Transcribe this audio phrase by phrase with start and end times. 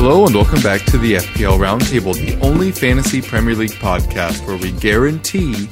[0.00, 4.56] Hello and welcome back to the FPL Roundtable, the only fantasy Premier League podcast where
[4.56, 5.68] we guarantee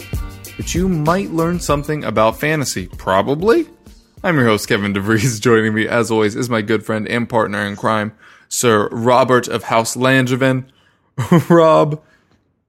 [0.57, 2.89] that you might learn something about fantasy.
[2.89, 3.69] Probably.
[4.25, 5.41] I'm your host, Kevin DeVries.
[5.41, 8.13] Joining me, as always, is my good friend and partner in crime,
[8.49, 10.67] Sir Robert of House Langevin.
[11.49, 12.03] Rob,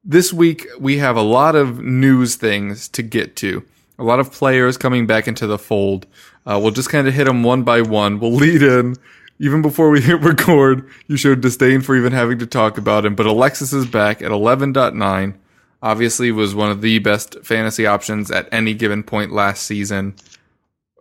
[0.05, 3.65] this week we have a lot of news things to get to.
[3.97, 6.05] A lot of players coming back into the fold.
[6.45, 8.19] Uh, we'll just kind of hit them one by one.
[8.19, 8.95] We'll lead in.
[9.39, 13.15] Even before we hit record, you showed disdain for even having to talk about him.
[13.15, 15.35] But Alexis is back at 11.9.
[15.81, 20.15] Obviously, was one of the best fantasy options at any given point last season.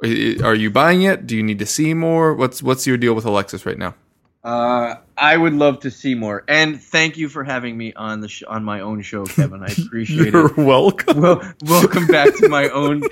[0.03, 1.27] Are you buying it?
[1.27, 2.35] Do you need to see more?
[2.35, 3.95] What's what's your deal with Alexis right now?
[4.45, 8.29] Uh, I would love to see more, and thank you for having me on the
[8.29, 9.63] sh- on my own show, Kevin.
[9.63, 10.57] I appreciate You're it.
[10.59, 11.21] welcome.
[11.21, 13.03] Well, welcome back to my own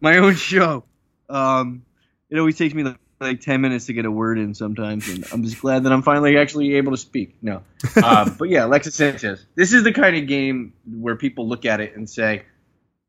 [0.00, 0.84] my own show.
[1.30, 1.84] Um,
[2.28, 5.26] it always takes me like, like ten minutes to get a word in sometimes, and
[5.32, 7.36] I'm just glad that I'm finally actually able to speak.
[7.42, 7.62] No,
[7.96, 9.44] uh, but yeah, Alexis Sanchez.
[9.54, 12.42] This is the kind of game where people look at it and say,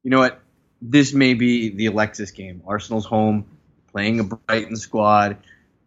[0.03, 0.39] you know what,
[0.81, 2.61] this may be the Alexis game.
[2.65, 3.45] Arsenal's home,
[3.91, 5.37] playing a Brighton squad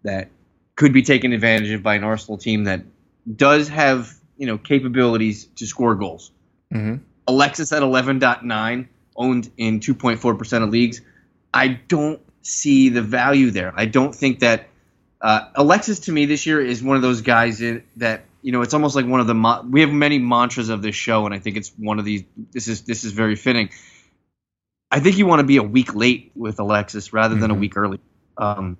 [0.02, 0.28] that
[0.74, 2.82] could be taken advantage of by an Arsenal team that
[3.34, 6.30] does have you know capabilities to score goals.
[6.70, 6.96] hmm
[7.28, 11.00] Alexis at 11.9, owned in 2.4% of leagues.
[11.52, 13.72] I don't see the value there.
[13.76, 14.68] I don't think that
[15.20, 18.62] uh, Alexis to me this year is one of those guys in, that you know
[18.62, 21.34] it's almost like one of the mo- we have many mantras of this show, and
[21.34, 22.24] I think it's one of these.
[22.52, 23.70] This is this is very fitting.
[24.90, 27.58] I think you want to be a week late with Alexis rather than a Mhm.
[27.60, 27.98] week early.
[28.38, 28.76] Um,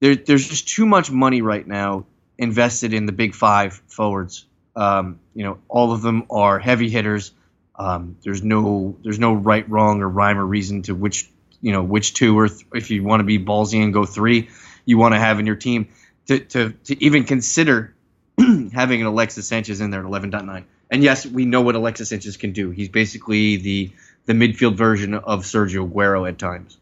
[0.00, 2.06] there, there's just too much money right now
[2.38, 4.44] invested in the big five forwards.
[4.76, 7.32] Um, you know, all of them are heavy hitters.
[7.74, 11.28] Um, there's no there's no right, wrong, or rhyme or reason to which
[11.66, 14.50] you know which two or th- if you want to be ballsy and go three,
[14.84, 15.88] you want to have in your team
[16.28, 17.92] to to, to even consider
[18.72, 20.64] having an Alexis Sanchez in there at 11.9.
[20.92, 22.70] And yes, we know what Alexis Sanchez can do.
[22.70, 23.90] He's basically the
[24.26, 26.78] the midfield version of Sergio Aguero at times.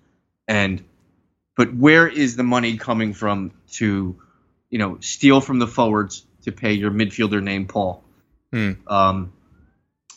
[0.46, 0.84] And
[1.56, 4.20] but where is the money coming from to
[4.68, 8.04] you know steal from the forwards to pay your midfielder named Paul?
[8.52, 8.72] Hmm.
[8.86, 9.32] Um,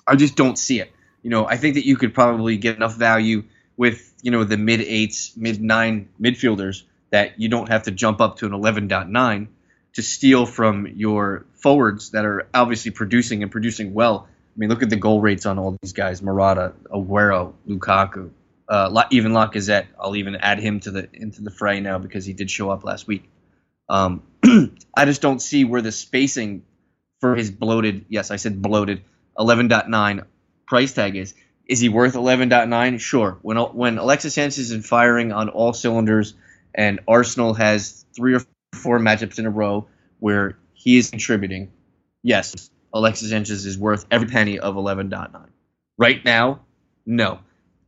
[0.06, 0.92] I just don't see it.
[1.24, 3.44] You know, I think that you could probably get enough value
[3.78, 8.20] with you know the mid eights, mid nine midfielders that you don't have to jump
[8.20, 9.48] up to an 11.9
[9.94, 14.28] to steal from your forwards that are obviously producing and producing well.
[14.28, 18.32] I mean, look at the goal rates on all these guys: Morata, Aguero, Lukaku,
[18.68, 19.86] uh, even Lacazette.
[20.00, 22.84] I'll even add him to the into the fray now because he did show up
[22.84, 23.30] last week.
[23.90, 24.24] Um,
[24.96, 26.64] I just don't see where the spacing
[27.20, 29.04] for his bloated, yes, I said bloated,
[29.38, 30.26] 11.9
[30.68, 31.34] price tag is.
[31.68, 33.00] Is he worth 11.9?
[33.00, 33.38] Sure.
[33.42, 36.34] When when Alexis Sanchez is firing on all cylinders,
[36.74, 38.42] and Arsenal has three or
[38.74, 39.88] four matchups in a row
[40.20, 41.72] where he is contributing,
[42.24, 45.48] yes, Alexis Sanchez is worth every penny of 11.9.
[45.98, 46.62] Right now,
[47.06, 47.40] no.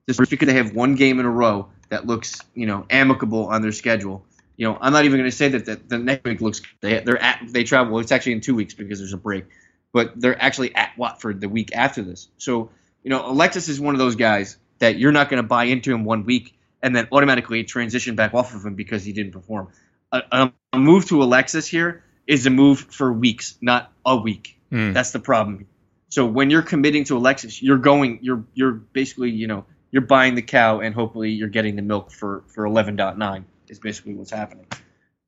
[0.07, 3.61] Just because they have one game in a row that looks, you know, amicable on
[3.61, 4.25] their schedule.
[4.57, 6.61] You know, I'm not even going to say that the, the next week looks.
[6.81, 7.99] They they're at they travel.
[7.99, 9.45] It's actually in two weeks because there's a break,
[9.93, 12.27] but they're actually at Watford the week after this.
[12.37, 12.71] So
[13.03, 15.93] you know, Alexis is one of those guys that you're not going to buy into
[15.93, 19.69] him one week and then automatically transition back off of him because he didn't perform.
[20.11, 24.57] A, a, move to Alexis here is a move for weeks, not a week.
[24.69, 24.93] Hmm.
[24.93, 25.67] That's the problem.
[26.09, 30.35] So when you're committing to Alexis, you're going, you're you're basically, you know, you're buying
[30.35, 34.65] the cow and hopefully you're getting the milk for for 11.9 is basically what's happening.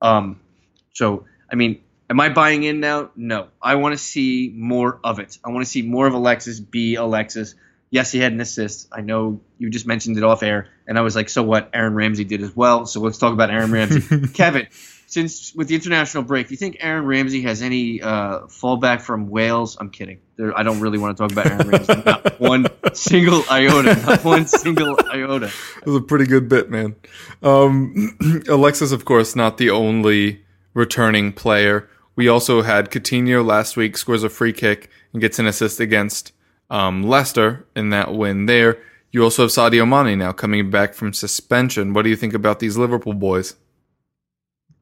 [0.02, 0.40] Um,
[0.94, 3.12] so I mean, am I buying in now?
[3.16, 3.48] No.
[3.62, 5.38] I want to see more of it.
[5.44, 7.56] I want to see more of Alexis be Alexis.
[7.92, 8.88] Yes, he had an assist.
[8.92, 11.70] I know you just mentioned it off air, and I was like, so what?
[11.74, 12.86] Aaron Ramsey did as well.
[12.86, 14.28] So let's talk about Aaron Ramsey.
[14.34, 14.68] Kevin,
[15.08, 19.30] since with the international break, do you think Aaron Ramsey has any uh, fallback from
[19.30, 19.76] Wales?
[19.78, 20.22] I'm kidding.
[20.38, 22.02] There, I don't really want to talk about Aaron Ramsey.
[22.06, 23.96] Not one single iota.
[24.06, 25.48] Not one single iota.
[25.48, 26.96] It was a pretty good bit, man.
[27.44, 28.18] Um,
[28.48, 31.90] Alexis, of course, not the only returning player.
[32.16, 36.32] We also had Coutinho last week scores a free kick and gets an assist against
[36.72, 38.82] um, Leicester in that win there.
[39.12, 41.94] You also have Sadio Mane now coming back from suspension.
[41.94, 43.56] What do you think about these Liverpool boys?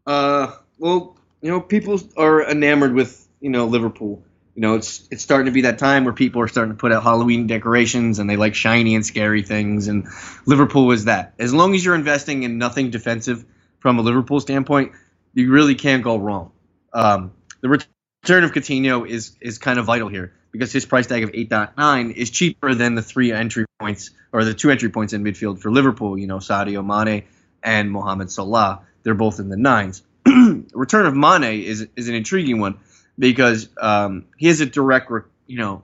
[0.06, 4.24] Uh, well, you know, people are enamored with you know Liverpool.
[4.54, 6.92] You know, it's it's starting to be that time where people are starting to put
[6.92, 9.88] out Halloween decorations and they like shiny and scary things.
[9.88, 10.08] And
[10.46, 11.34] Liverpool is that.
[11.40, 13.46] As long as you're investing in nothing defensive
[13.80, 14.92] from a Liverpool standpoint,
[15.34, 16.52] you really can't go wrong.
[16.94, 17.32] Um,
[17.62, 21.32] the return of Coutinho is is kind of vital here because his price tag of
[21.32, 25.60] 8.9 is cheaper than the three entry points or the two entry points in midfield
[25.60, 26.18] for Liverpool.
[26.18, 27.24] You know, Sadio Mane
[27.64, 28.82] and Mohamed Salah.
[29.04, 30.04] They're both in the nines.
[30.74, 32.80] return of Mane is is an intriguing one
[33.18, 35.12] because um, he has a direct,
[35.48, 35.84] you know,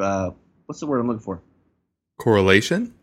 [0.00, 0.30] uh,
[0.66, 1.40] what's the word I'm looking for?
[2.18, 2.94] Correlation.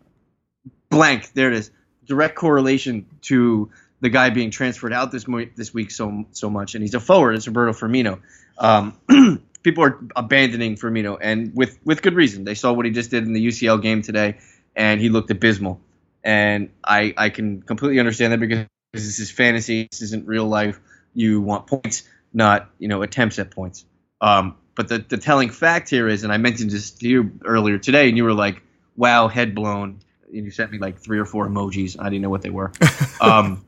[0.90, 1.34] Blank.
[1.34, 1.72] There it is.
[2.06, 3.72] Direct correlation to
[4.02, 7.00] the guy being transferred out this mo- this week so so much, and he's a
[7.00, 7.36] forward.
[7.36, 8.20] It's Roberto Firmino.
[8.58, 9.00] Um,
[9.66, 12.46] people are abandoning Firmino, and with with good reason.
[12.46, 14.38] They saw what he just did in the UCL game today,
[14.76, 15.82] and he looked abysmal.
[16.24, 19.90] And I I can completely understand that because this is fantasy.
[19.92, 20.80] This isn't real life.
[21.14, 23.84] You want points, not you know attempts at points.
[24.22, 27.78] Um, but the the telling fact here is, and I mentioned this to you earlier
[27.80, 28.62] today, and you were like,
[28.96, 31.98] "Wow, head blown." And you sent me like three or four emojis.
[32.00, 32.72] I didn't know what they were.
[33.22, 33.66] um,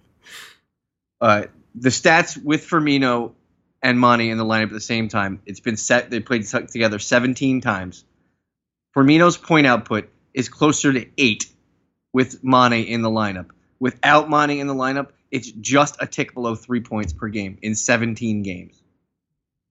[1.20, 1.44] uh,
[1.74, 3.34] the stats with Firmino
[3.82, 5.42] and Mane in the lineup at the same time.
[5.46, 6.10] It's been set.
[6.10, 8.04] They played together 17 times.
[8.96, 11.48] Firmino's point output is closer to eight
[12.14, 13.50] with Mane in the lineup.
[13.80, 17.76] Without Mane in the lineup, it's just a tick below three points per game in
[17.76, 18.82] 17 games.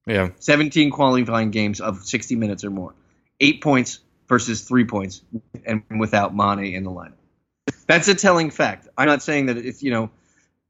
[0.07, 0.31] Yeah.
[0.39, 2.95] 17 qualifying games of 60 minutes or more.
[3.41, 3.99] Eight points
[4.29, 5.23] versus three points
[5.65, 7.15] and without Mane in the lineup.
[7.87, 8.89] That's a telling fact.
[8.97, 10.11] I'm not saying that it's, you know,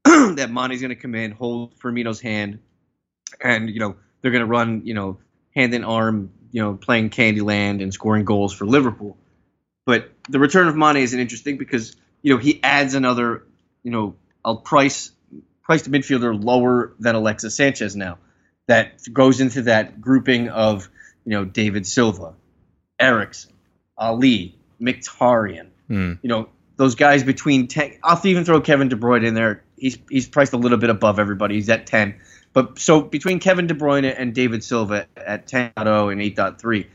[0.37, 2.61] that Mane's going to come in, hold Firmino's hand,
[3.41, 5.19] and, you know, they're going to run, you know,
[5.55, 9.17] hand in arm, you know, playing Candyland and scoring goals for Liverpool.
[9.85, 13.45] But the return of Mane is an interesting because, you know, he adds another,
[13.83, 15.11] you know, I'll price
[15.67, 18.19] price the midfielder lower than Alexis Sanchez now.
[18.69, 20.89] That goes into that grouping of
[21.25, 22.35] you know David Silva,
[22.99, 23.53] Eriksen,
[24.01, 25.69] Alli, Mkhitaryan.
[25.91, 26.19] Mm.
[26.23, 27.99] You know those guys between ten.
[28.03, 29.65] I'll even throw Kevin De Bruyne in there.
[29.77, 31.57] He's he's priced a little bit above everybody.
[31.57, 32.21] He's at ten.
[32.57, 36.87] But so between Kevin De Bruyne and David Silva at 10.0 and 8.3,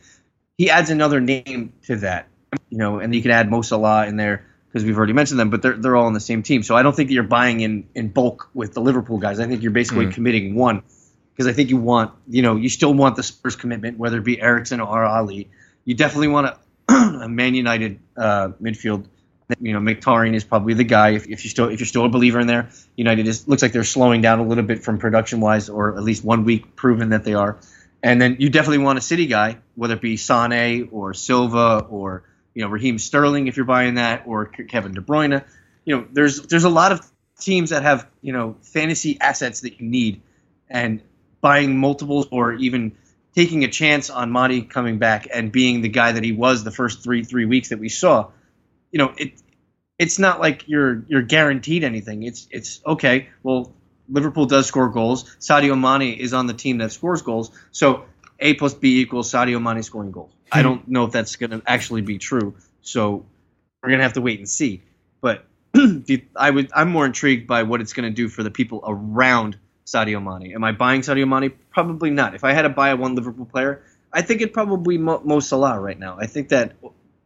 [0.58, 2.30] he adds another name to that.
[2.72, 5.52] You know, and you can add Mo Salah in there because we've already mentioned them,
[5.52, 6.64] but they're they're all on the same team.
[6.64, 9.40] So I don't think that you're buying in in bulk with the Liverpool guys.
[9.40, 10.14] I think you're basically mm.
[10.14, 10.82] committing one
[11.32, 14.24] because I think you want you know you still want the Spurs commitment, whether it
[14.24, 15.48] be Eriksen or Alli.
[15.86, 16.94] You definitely want a,
[17.24, 19.06] a Man United uh, midfield.
[19.60, 21.12] You know, Mkhitaryan is probably the guy.
[21.12, 23.72] If, if you still if you're still a believer in there, United is looks like
[23.72, 27.10] they're slowing down a little bit from production wise, or at least one week proven
[27.10, 27.60] that they are.
[28.04, 32.24] And then you definitely want a City guy, whether it be Sane or Silva or
[32.54, 35.44] you know Raheem Sterling if you're buying that, or Kevin De Bruyne.
[35.86, 37.06] You know, there's there's a lot of
[37.40, 40.22] teams that have you know fantasy assets that you need,
[40.70, 41.02] and
[41.42, 42.94] buying multiples or even
[43.36, 46.72] taking a chance on Mane coming back and being the guy that he was the
[46.72, 48.30] first three three weeks that we saw.
[48.92, 49.42] You know, it
[49.98, 52.24] it's not like you're you're guaranteed anything.
[52.24, 53.30] It's it's okay.
[53.44, 53.74] Well,
[54.10, 55.36] Liverpool does score goals.
[55.40, 57.52] Sadio Mane is on the team that scores goals.
[57.72, 58.06] So
[58.40, 60.32] A plus B equals Sadio Mane scoring goals.
[60.52, 60.64] I hmm.
[60.64, 62.56] don't know if that's going to actually be true.
[62.82, 63.26] So
[63.82, 64.82] we're going to have to wait and see.
[65.22, 65.46] But
[66.36, 69.58] I would I'm more intrigued by what it's going to do for the people around
[69.86, 70.54] Sadio Mane.
[70.54, 71.54] Am I buying Sadio Mane?
[71.70, 72.36] Probably not.
[72.36, 75.80] If I had to buy one Liverpool player, I think it'd probably Mo, Mo Salah
[75.80, 76.18] right now.
[76.20, 76.74] I think that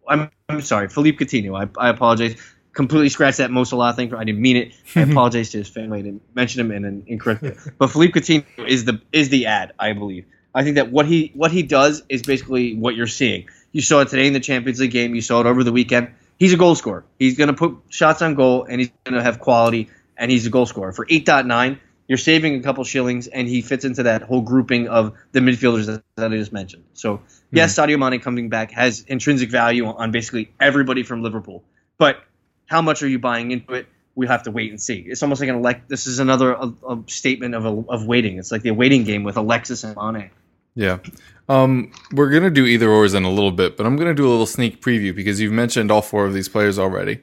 [0.08, 1.58] I'm I'm sorry, Philippe Coutinho.
[1.58, 2.36] I, I apologize.
[2.74, 4.14] Completely scratched that Mo Salah thing.
[4.14, 4.74] I didn't mean it.
[4.96, 6.00] I apologize to his family.
[6.00, 7.44] I didn't mention him in an incorrect.
[7.78, 10.26] but Philippe Coutinho is the is the ad, I believe.
[10.54, 13.48] I think that what he what he does is basically what you're seeing.
[13.72, 15.16] You saw it today in the Champions League game.
[15.16, 16.10] You saw it over the weekend.
[16.38, 17.06] He's a goal scorer.
[17.20, 20.46] He's going to put shots on goal, and he's going to have quality, and he's
[20.46, 20.92] a goal scorer.
[20.92, 25.14] For 8.9, you're saving a couple shillings, and he fits into that whole grouping of
[25.32, 26.84] the midfielders that, that I just mentioned.
[26.94, 27.22] So,
[27.56, 27.88] yes, mm.
[27.88, 31.64] Sadio Mane coming back has intrinsic value on basically everybody from Liverpool.
[31.98, 32.24] But
[32.68, 33.88] how much are you buying into it?
[34.16, 35.06] We have to wait and see.
[35.08, 35.90] It's almost like an elect.
[35.90, 38.38] This is another a, a statement of a, of waiting.
[38.38, 40.30] It's like the waiting game with Alexis and Mane.
[40.76, 41.00] Yeah.
[41.48, 44.14] Um, we're going to do either ors in a little bit, but I'm going to
[44.14, 47.22] do a little sneak preview because you've mentioned all four of these players already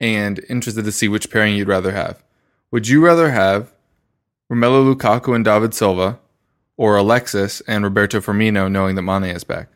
[0.00, 2.22] and interested to see which pairing you'd rather have.
[2.70, 3.72] Would you rather have
[4.50, 6.18] Romelu Lukaku and David Silva
[6.76, 9.68] or Alexis and Roberto Firmino knowing that Mane is back?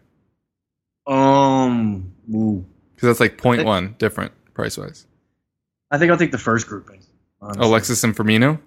[1.07, 5.07] Um, because that's like point one different price wise.
[5.91, 7.01] I think I'll take the first grouping.
[7.41, 7.65] Honestly.
[7.65, 8.61] Alexis and Firmino.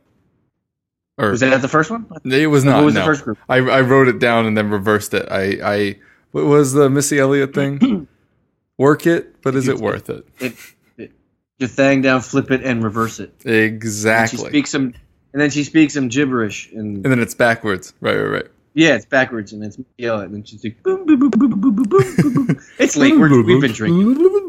[1.17, 2.05] Or Was that the first one?
[2.23, 2.77] it was not.
[2.77, 3.01] What was no.
[3.01, 3.37] the first group?
[3.49, 5.27] I I wrote it down and then reversed it.
[5.29, 5.99] I I
[6.31, 8.07] what was the Missy Elliott thing?
[8.77, 10.25] Work it, but is it worth it?
[10.39, 10.55] It,
[10.97, 11.11] it,
[11.57, 13.33] your thing down, flip it, and reverse it.
[13.43, 14.49] And she Exactly.
[14.49, 14.93] speaks some,
[15.33, 17.93] and then she speaks some gibberish, and and then it's backwards.
[17.99, 18.47] Right, right, right.
[18.73, 21.61] Yeah, it's backwards, and it's yell and then she's like, boom, boom, boom, boom, boom,
[21.61, 22.61] boom, boom, boom, boom.
[22.79, 23.17] It's late.
[23.17, 24.47] We're, we've been drinking.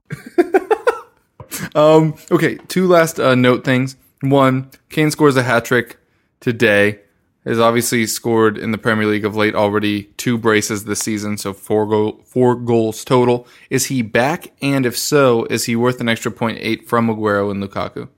[1.74, 3.96] um, okay, two last uh, note things.
[4.22, 5.98] One, Kane scores a hat trick
[6.40, 7.00] today.
[7.46, 11.54] Has obviously scored in the Premier League of late already two braces this season, so
[11.54, 13.46] four goal, four goals total.
[13.70, 14.52] Is he back?
[14.60, 18.10] And if so, is he worth an extra point eight from Aguero and Lukaku?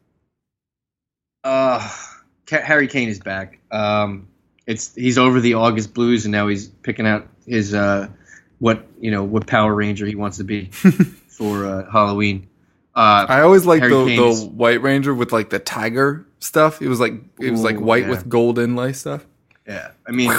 [1.45, 1.89] Uh,
[2.51, 3.61] Harry Kane is back.
[3.71, 4.27] Um,
[4.73, 8.09] it's he's over the August Blues, and now he's picking out his uh,
[8.59, 10.67] what you know what Power Ranger he wants to be
[11.29, 12.49] for uh, Halloween.
[12.95, 16.83] Uh, I always liked Harry the, Kane the White Ranger with like the tiger stuff.
[16.83, 18.11] It was like it was like Ooh, white yeah.
[18.11, 19.27] with gold inlay stuff.
[19.67, 20.31] yeah, I mean,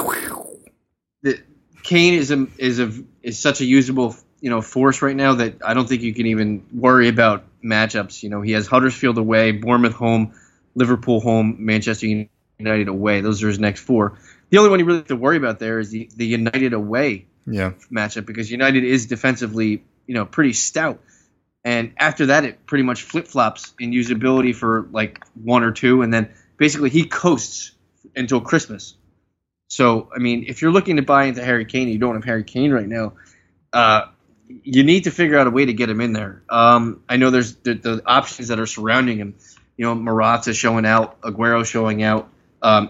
[1.22, 1.40] the,
[1.84, 5.56] Kane is a is a is such a usable you know force right now that
[5.63, 8.24] I don't think you can even worry about matchups.
[8.24, 10.34] You know, he has Huddersfield away, Bournemouth home,
[10.75, 12.30] Liverpool home, Manchester United
[12.60, 13.22] away.
[13.22, 14.18] Those are his next four.
[14.50, 17.26] The only one you really have to worry about there is the, the United away
[17.46, 21.02] Yeah, matchup because United is defensively, you know, pretty stout.
[21.64, 26.02] And after that, it pretty much flip flops in usability for like one or two,
[26.02, 27.72] and then basically he coasts
[28.16, 28.96] until Christmas.
[29.70, 32.44] So, I mean, if you're looking to buy into Harry Kane, you don't have Harry
[32.44, 33.14] Kane right now.
[33.72, 34.08] Uh,
[34.48, 36.44] you need to figure out a way to get him in there.
[36.50, 39.36] Um, I know there's the, the options that are surrounding him.
[39.78, 42.30] You know, Morata showing out, Aguero showing out.
[42.63, 42.89] Um,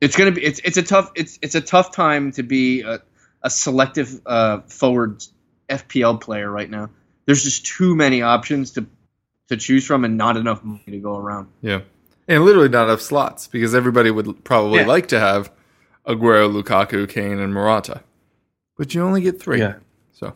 [0.00, 3.00] it's gonna be it's it's a tough it's it's a tough time to be a,
[3.42, 5.22] a selective uh, forward
[5.68, 6.88] FPL player right now.
[7.26, 8.86] There's just too many options to
[9.48, 11.48] to choose from and not enough money to go around.
[11.60, 11.80] yeah,
[12.28, 14.86] and literally not enough slots because everybody would probably Yeah.
[14.86, 15.52] like to have
[16.06, 18.02] Aguero, Lukaku, Kane, and Morata,
[18.78, 19.58] but you only get three.
[19.60, 19.74] Yeah.
[20.12, 20.34] So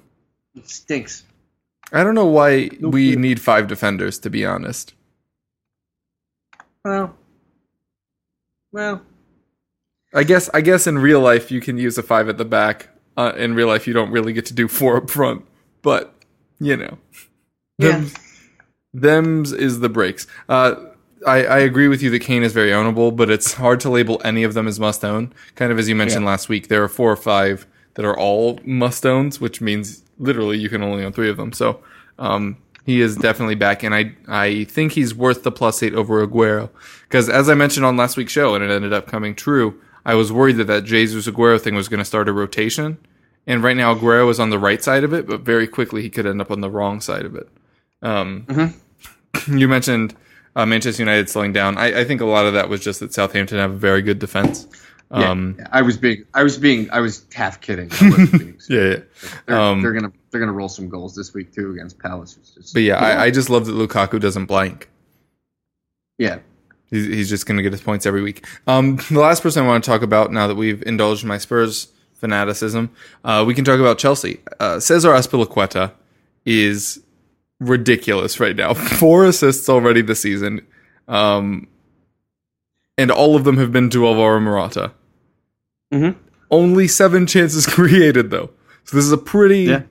[0.54, 1.24] It stinks.
[1.92, 4.18] I don't know why we need five defenders.
[4.20, 4.94] To be honest,
[6.84, 7.16] Well,
[8.76, 9.00] well,
[10.14, 12.88] I guess I guess in real life you can use a five at the back.
[13.16, 15.44] Uh, in real life, you don't really get to do four up front,
[15.80, 16.12] but
[16.60, 16.98] you know,
[17.78, 17.92] yeah.
[17.92, 18.10] Them-
[18.92, 20.26] them's is the breaks.
[20.48, 20.74] Uh,
[21.26, 24.20] I, I agree with you that Kane is very ownable, but it's hard to label
[24.24, 25.32] any of them as must own.
[25.54, 26.30] Kind of as you mentioned Yeah.
[26.30, 30.58] last week, there are four or five that are all must owns, which means literally
[30.58, 31.52] you can only own three of them.
[31.52, 31.80] So
[32.18, 36.26] um, he is definitely back, and I I think he's worth the plus eight over
[36.26, 36.70] Aguero
[37.02, 39.78] because as I mentioned on last week's show, and it ended up coming true.
[40.04, 42.96] I was worried that that Jesus Aguero thing was going to start a rotation,
[43.44, 46.08] and right now Aguero is on the right side of it, but very quickly he
[46.08, 47.48] could end up on the wrong side of it.
[48.02, 48.46] Um,
[49.48, 50.14] you mentioned
[50.54, 51.76] uh, Manchester United slowing down.
[51.76, 54.20] I, I think a lot of that was just that Southampton have a very good
[54.20, 54.68] defense.
[55.10, 57.90] Um, yeah, I was being, I was being, I was half kidding.
[58.00, 58.96] I wasn't being yeah, yeah.
[59.46, 62.38] They're, Um, they're gonna, they're gonna roll some goals this week too against Palace.
[62.54, 64.90] Just, But yeah, I, I just love that Lukaku doesn't blank.
[66.18, 66.38] yeah,
[66.90, 68.46] He's, he's just going to get his points every week.
[68.66, 71.88] Um, the last person I want to talk about now that we've indulged my Spurs
[72.14, 72.90] fanaticism,
[73.24, 74.40] uh, we can talk about Chelsea.
[74.60, 75.92] Uh, Cesar Azpilicueta
[76.44, 77.02] is
[77.58, 78.72] ridiculous right now.
[78.74, 80.64] Four assists already this season,
[81.08, 81.66] um,
[82.96, 84.92] and all of them have been to Alvaro Morata.
[85.92, 86.16] Mhm.
[86.50, 88.50] Only seven chances created though,
[88.84, 89.82] so this is a pretty Yeah.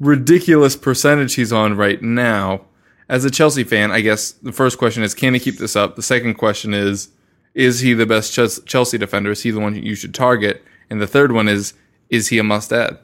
[0.00, 2.62] ridiculous percentage he's on right now.
[3.08, 5.96] As a Chelsea fan, I guess the first question is, can he keep this up?
[5.96, 7.08] The second question is,
[7.54, 8.32] is he the best
[8.66, 9.30] Chelsea defender?
[9.32, 10.62] Is he the one you should target?
[10.88, 11.74] And the third one is,
[12.08, 12.98] is he a must add?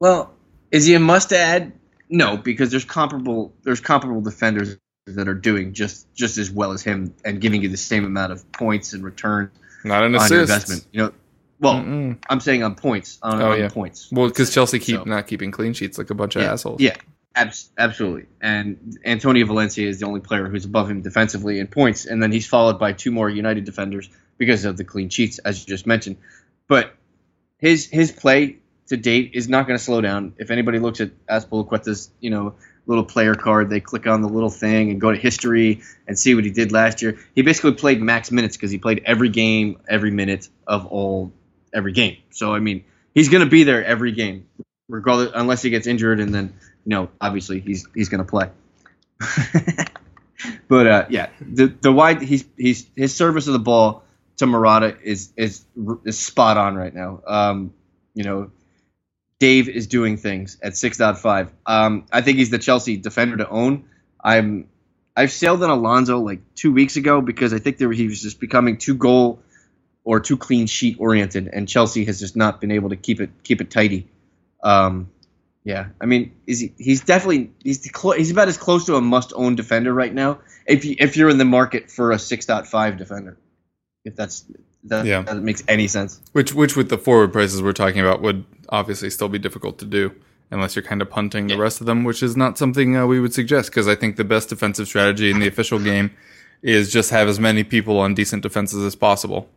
[0.00, 0.32] Well,
[0.70, 1.72] is he a must add?
[2.08, 4.76] No, because there's comparable there's comparable defenders
[5.06, 8.32] that are doing just just as well as him and giving you the same amount
[8.32, 9.50] of points and return
[9.84, 10.32] Not an assist.
[10.32, 10.86] investment.
[10.92, 11.12] You know,
[11.60, 12.18] well, Mm-mm.
[12.28, 13.68] I'm saying on points on, Oh, on yeah.
[13.68, 14.08] points.
[14.12, 16.80] Well, because Chelsea keep So- not keeping clean sheets like a bunch of yeah, assholes.
[16.80, 16.96] Yeah,
[17.34, 18.26] abs- absolutely.
[18.40, 22.30] And Antonio Valencia is the only player who's above him defensively in points, and then
[22.32, 25.86] he's followed by two more United defenders because of the clean sheets, as you just
[25.86, 26.16] mentioned.
[26.68, 26.94] But
[27.58, 30.34] his his play to date is not going to slow down.
[30.38, 32.54] If anybody looks at Azpilicueta's, you know,
[32.86, 36.34] little player card, they click on the little thing and go to history and see
[36.34, 37.18] what he did last year.
[37.34, 41.32] He basically played max minutes because he played every game, every minute of all
[41.74, 42.18] every game.
[42.30, 44.46] So I mean, he's going to be there every game,
[44.88, 48.50] regardless, unless he gets injured, and then you know, obviously he's he's going to play.
[50.68, 54.04] but uh, yeah, the the wide he's he's his service of the ball
[54.36, 55.64] to Morata is is
[56.04, 57.20] is spot on right now.
[57.26, 57.72] Um,
[58.14, 58.50] you know,
[59.38, 61.52] Dave is doing things at six point five.
[61.66, 63.84] Um, I think he's the Chelsea defender to own.
[64.22, 64.68] I'm
[65.16, 68.40] I've sailed on Alonso like two weeks ago because I think there, he was just
[68.40, 69.40] becoming too goal
[70.04, 73.30] or too clean sheet oriented, and Chelsea has just not been able to keep it
[73.42, 74.08] keep it tidy.
[74.62, 75.10] Um,
[75.64, 79.00] yeah, I mean, is he, he's definitely he's clo- he's about as close to a
[79.00, 80.38] must own defender right now.
[80.66, 83.36] If you, if you're in the market for a six point five defender,
[84.04, 84.44] if that's
[84.84, 85.22] that, Yeah.
[85.22, 86.20] that makes any sense.
[86.32, 89.84] Which, which with the forward prices we're talking about, would obviously still be difficult to
[89.84, 90.14] do
[90.50, 93.18] unless you're kind of punting the rest of them, which is not something uh, we
[93.18, 96.12] would suggest because I think the best defensive strategy in the official game
[96.62, 99.48] is just have as many people on decent defenses as possible.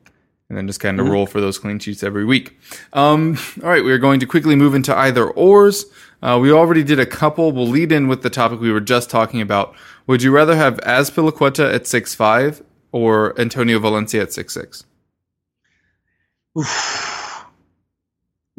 [0.49, 2.59] And then just kind of roll for those clean sheets every week.
[2.93, 5.85] Um, all right, we are going to quickly move into either ors.
[6.23, 7.51] Uh, we already did a couple.
[7.51, 9.75] We'll lead in with the topic we were just talking about.
[10.07, 14.85] Would you rather have Azpilicueta at six five or Antonio Valencia at six six?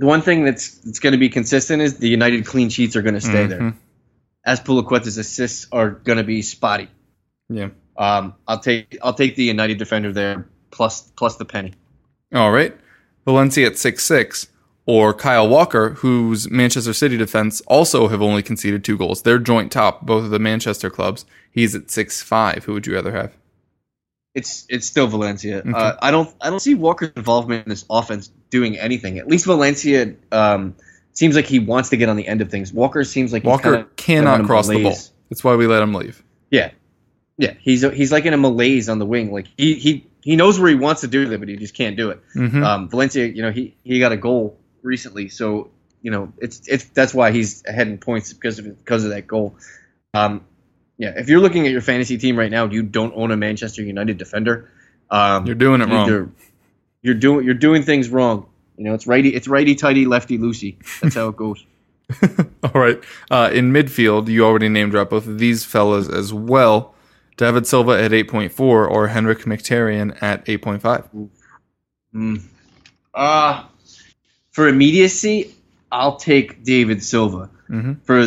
[0.00, 3.02] The one thing that's that's going to be consistent is the United clean sheets are
[3.02, 3.61] going to stay there.
[3.61, 3.75] Mhm.
[4.47, 6.88] Azpilicueta's assists are going to be spotty.
[7.50, 7.69] Yeah.
[7.99, 11.75] Um, I'll take I'll take the United defender there plus plus the penny.
[12.35, 12.75] All right.
[13.26, 14.49] Valencia at six six,
[14.87, 19.21] or Kyle Walker, whose Manchester City defense also have only conceded two goals.
[19.21, 21.26] They're joint top, both of the Manchester clubs.
[21.52, 22.64] He's at six five.
[22.64, 23.37] Who would you rather have?
[24.35, 25.62] It's it's still Valencia.
[25.62, 29.19] Uh, I don't I don't see Walker's involvement in this offense doing anything.
[29.19, 30.75] At least Valencia um,
[31.12, 32.73] seems like he wants to get on the end of things.
[32.73, 34.97] Walker seems like he's Walker cannot kinda in a cross the ball.
[35.30, 36.23] That's why we let him leave.
[36.50, 36.73] Yeah,
[37.38, 37.54] yeah.
[37.61, 39.33] He's he's like in a malaise on the wing.
[39.33, 41.97] Like he he he knows where he wants to do it, but he just can't
[41.97, 42.21] do it.
[42.35, 42.62] Mhm.
[42.62, 45.71] Um, Valencia, you know, he he got a goal recently, so
[46.02, 49.26] you know it's it's that's why he's ahead in points because of because of that
[49.26, 49.57] goal.
[50.14, 50.45] Um,
[50.99, 53.83] yeah, if you're looking at your fantasy team right now, you don't own a Manchester
[53.83, 54.69] United defender.
[55.11, 56.35] Um, You're doing it wrong.
[57.02, 58.47] You're doing you're doing things wrong.
[58.76, 60.76] You know, it's righty it's righty tighty, lefty loosey.
[61.00, 61.64] That's how it goes.
[62.62, 63.02] All right.
[63.30, 66.95] Uh, in midfield, you already named drop both of these fellas as well.
[67.37, 71.30] David Silva at 8.4 or Henrikh Mkhitaryan at 8.5.
[72.14, 72.42] Mm.
[73.14, 73.64] Uh,
[74.50, 75.54] for immediacy,
[75.90, 77.49] I'll take David Silva.
[77.71, 78.02] Mhm.
[78.04, 78.21] For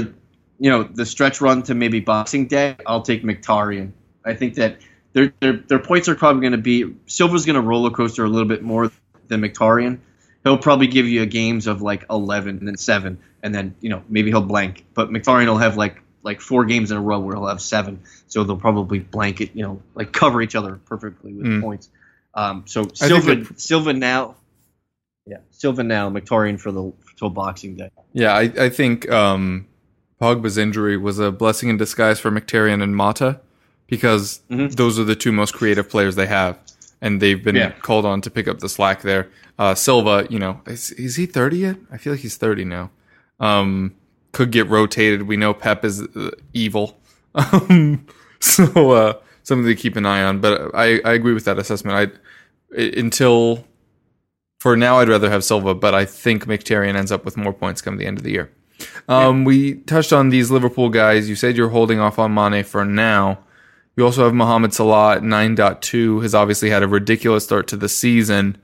[0.59, 3.91] you know the stretch run to maybe Boxing Day, I'll take Mkhitaryan.
[4.25, 4.77] I think that
[5.13, 8.29] their their their points are probably going to be Silva's going to roller coaster a
[8.29, 8.91] little bit more
[9.27, 9.99] than Mkhitaryan.
[10.43, 14.03] He'll probably give you games of like eleven and then seven, and then you know
[14.09, 14.85] maybe he'll blank.
[14.93, 18.01] But Mkhitaryan will have like like four games in a row where he'll have seven,
[18.27, 21.61] so they'll probably blanket you know like cover each other perfectly with Mm.
[21.61, 21.89] points.
[22.33, 24.35] Um, so Silva Silva now,
[25.25, 27.89] yeah, Silva now, Mkhitaryan for the till Boxing Day.
[28.13, 29.67] Yeah, I, I think um,
[30.19, 33.39] Pogba's injury was a blessing in disguise for Mkhitaryan and Mata
[33.95, 34.75] because Mhm.
[34.75, 36.57] those are the two most creative players they have,
[37.01, 37.71] and they've been Yeah.
[37.87, 39.27] called on to pick up the slack there.
[39.59, 41.77] Uh, Silva, you know, is, is he 30 yet?
[41.91, 42.89] I feel like he's 30 now.
[43.39, 43.93] Um,
[44.31, 45.23] could get rotated.
[45.23, 46.85] We know Pep is uh, evil.
[47.35, 48.05] Um,
[48.39, 50.39] so uh, something to keep an eye on.
[50.39, 51.95] But I, I agree with that assessment.
[51.97, 53.65] I, until
[54.59, 57.81] for now, I'd rather have Silva, but I think Mkhitaryan ends up with more points
[57.81, 58.49] come the end of the year.
[59.07, 61.27] Um, We touched on these Liverpool guys.
[61.29, 63.39] You said you're holding off on Mane for now.
[63.95, 67.89] You also have Mohamed Salah at 9.2, has obviously had a ridiculous start to the
[67.89, 68.57] season.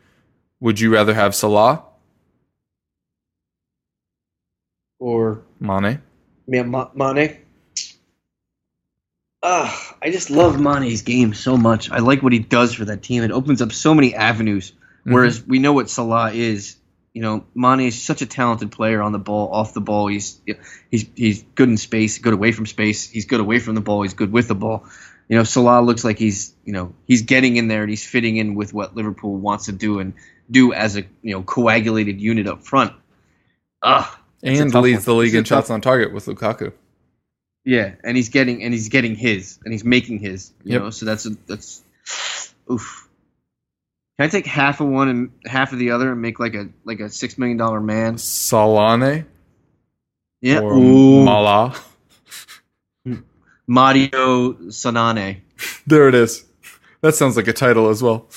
[0.60, 1.84] Would you rather have Salah,
[5.00, 6.02] Or Mane?
[6.48, 7.38] yeah, Ma- Mane.
[9.42, 11.90] Ah, I just love Mane's game so much.
[11.92, 13.24] I like what he does for that team.
[13.24, 14.74] It opens up so many avenues.
[15.06, 16.76] Whereas we know what Salah is.
[17.14, 20.08] You know, Mane is such a talented player on the ball, off the ball.
[20.08, 20.40] He's
[20.92, 23.10] he's he's good in space, good away from space.
[23.10, 24.02] He's good away from the ball.
[24.04, 24.86] He's good with the ball.
[25.30, 28.38] You know, Salah looks like he's you know he's getting in there and he's fitting
[28.38, 30.14] in with what Liverpool wants to do and
[30.50, 32.94] do as a you know coagulated unit up front.
[33.82, 35.04] Ah, And leads one.
[35.06, 36.74] the league in shots on target with Lukaku.
[37.64, 40.52] Yeah, and he's getting and he's getting his and he's making his.
[40.64, 40.82] You Yep.
[40.82, 41.84] know, so that's that's
[42.72, 43.08] oof.
[44.18, 46.70] Can I take half of one and half of the other and make like a
[46.84, 48.16] like a six million dollar man?
[48.16, 49.26] Salane
[50.42, 50.62] Yeah.
[50.62, 51.24] or Ooh.
[51.24, 51.76] Mala.
[53.70, 55.42] Mario Sanane.
[55.86, 56.44] There it is.
[57.02, 58.28] That sounds like a title as well.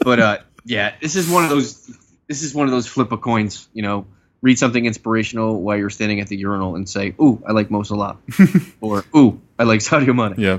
[0.00, 1.86] But uh yeah, this is one of those
[2.28, 4.06] this is one of those flip of coins, you know.
[4.40, 7.82] Read something inspirational while you're standing at the urinal and say, "Ooh, I like Mo
[7.82, 8.16] Salah,"
[8.80, 10.58] or "Ooh, I like Sadio Mane." Yeah.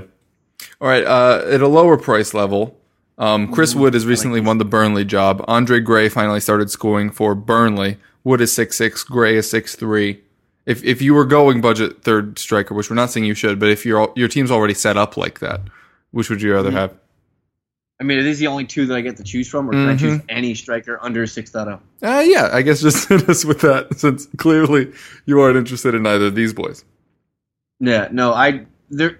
[0.80, 1.04] All right.
[1.04, 2.76] Uh, at a lower price level,
[3.18, 4.46] um, Chris Wood has recently this.
[4.46, 5.42] won the Burnley job.
[5.48, 7.96] Andre Gray finally started scoring for Burnley.
[8.22, 9.02] Wood is six six.
[9.02, 10.20] Gray is six three.
[10.70, 13.68] If if you were going budget third striker, which we're not saying you should, but
[13.70, 15.60] if your your team's already set up like that,
[16.12, 16.94] which would you rather have?
[18.00, 19.88] I mean, are these the only two that I get to choose from, or can
[19.88, 19.98] I Mhm.
[19.98, 21.80] choose any striker under six oh?
[22.02, 24.92] Uh, yeah, I guess just hit us with that since clearly
[25.26, 26.84] you aren't interested in either of these boys.
[27.80, 29.18] Yeah, no, I there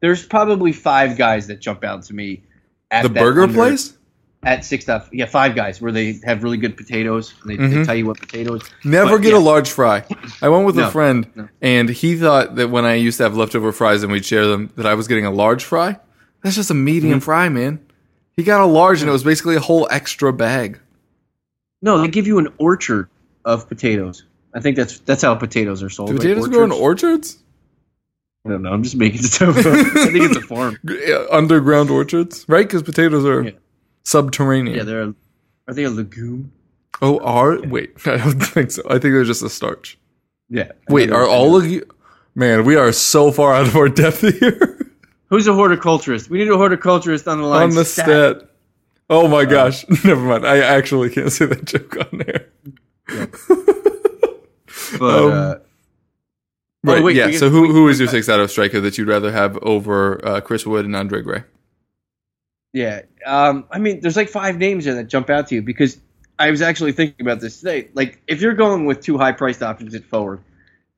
[0.00, 2.42] there's probably five guys that jump out to me.
[2.90, 3.96] At The that burger under- place?
[4.44, 5.08] At six stuff.
[5.12, 7.34] Yeah, five guys where they have really good potatoes.
[7.42, 7.86] And they, they Mhm.
[7.86, 8.62] tell you what potatoes.
[8.84, 9.38] Never But, get yeah.
[9.38, 10.04] a large fry.
[10.40, 11.48] I went with a friend, no.
[11.60, 14.70] and he thought that when I used to have leftover fries and we'd share them,
[14.76, 15.98] that I was getting a large fry.
[16.42, 17.24] That's just a medium Mm-hmm.
[17.24, 17.78] fry, man.
[18.36, 20.80] He got a large, and it was basically a whole extra bag.
[21.82, 23.08] No, they give you an orchard
[23.44, 24.24] of potatoes.
[24.54, 26.08] I think that's that's how potatoes are sold.
[26.08, 27.38] Do like potatoes grow in orchards.
[28.44, 28.72] I don't know.
[28.72, 29.66] I'm just making stuff up.
[29.66, 30.78] I think it's a farm.
[30.84, 32.66] Yeah, Underground orchards, right?
[32.66, 33.50] Because potatoes are Yeah.
[34.04, 34.76] Subterranean.
[34.76, 35.02] Yeah, they're.
[35.02, 35.14] A,
[35.68, 36.52] are they a legume?
[37.00, 37.92] oh, are wait?
[38.06, 38.82] I don't think so.
[38.86, 39.98] I think they're just a starch.
[40.48, 40.72] Yeah.
[40.88, 41.86] Wait, are all of you?
[42.34, 44.78] Man, we are so far out of our depth here
[45.28, 46.28] Who's a horticulturist?
[46.30, 47.62] We need a horticulturist on the line.
[47.64, 48.04] on the Stat.
[48.38, 48.48] stat.
[49.08, 49.84] Oh my gosh!
[50.04, 50.46] Never mind.
[50.46, 52.48] I actually can't say that joke on there.
[54.98, 55.54] But Um, uh,
[56.84, 57.02] Right.
[57.02, 57.26] wait, yeah.
[57.26, 60.24] we- so who who is your six out of striker that you'd rather have over
[60.26, 61.44] uh, Chris Wood and Andre Gray?
[62.72, 63.02] Yeah.
[63.24, 65.98] Um, I mean, there's like five names there that jump out to you because
[66.38, 67.90] I was actually thinking about this today.
[67.94, 70.40] Like, if you're going with two high priced options at forward,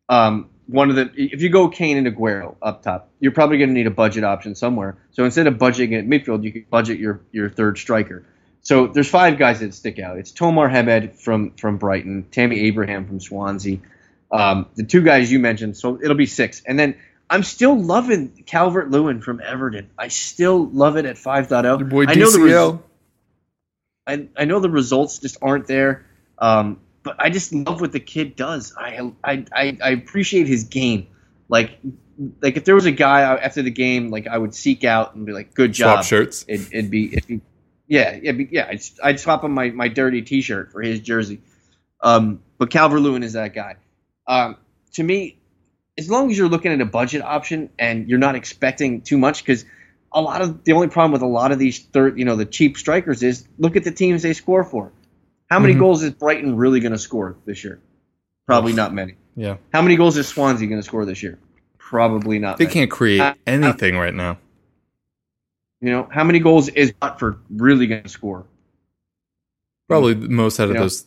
[0.08, 3.70] um, one of the if you go Kane and Aguero up top, you're probably going
[3.70, 4.96] to need a budget option somewhere.
[5.10, 8.24] So instead of budgeting at midfield, you could budget your your third striker.
[8.62, 10.16] So there's five guys that stick out.
[10.16, 13.80] It's Tomer Hemed from from Brighton, Tammy Abraham from Swansea,
[14.30, 15.76] um, the two guys you mentioned.
[15.76, 16.96] So it'll be six, and then.
[17.35, 19.90] I'm still loving Calvert Lewin from Everton.
[19.99, 21.81] I still love it at 5.0.
[21.81, 22.79] Your boy I know the res-
[24.07, 26.07] I, I know the results just aren't there,
[26.38, 28.73] um, but I just love what the kid does.
[28.79, 31.09] I, I I I appreciate his game.
[31.49, 31.81] Like
[32.40, 35.27] like if there was a guy after the game, like I would seek out and
[35.27, 36.44] be like, "Good job." Swap shirts.
[36.47, 37.40] It, it'd be, it'd be
[37.88, 38.68] yeah, it'd be, yeah.
[38.70, 41.40] I'd, I'd swap him my, my dirty T-shirt for his jersey.
[42.01, 43.77] Um, but Calvert Lewin is that guy.
[44.27, 44.57] Um,
[44.92, 45.38] to me,
[45.98, 49.44] as long as you're looking at a budget option and you're not expecting too much,
[49.44, 49.64] because
[50.12, 52.44] a lot of the only problem with a lot of these third, you know, the
[52.46, 54.92] cheap strikers is look at the teams they score for.
[55.50, 55.78] How many Mhm.
[55.80, 57.80] goals is Brighton really going to score this year?
[58.46, 59.14] Probably not many.
[59.37, 59.57] Yeah.
[59.72, 61.38] How many goals is Swansea going to score this year?
[61.78, 62.59] Probably not.
[62.59, 62.74] They many.
[62.74, 64.38] can't create Uh, uh, anything right now.
[65.80, 68.46] You know, how many goals is Watford really going to score?
[69.88, 70.80] Probably the most out of Yeah.
[70.83, 71.07] those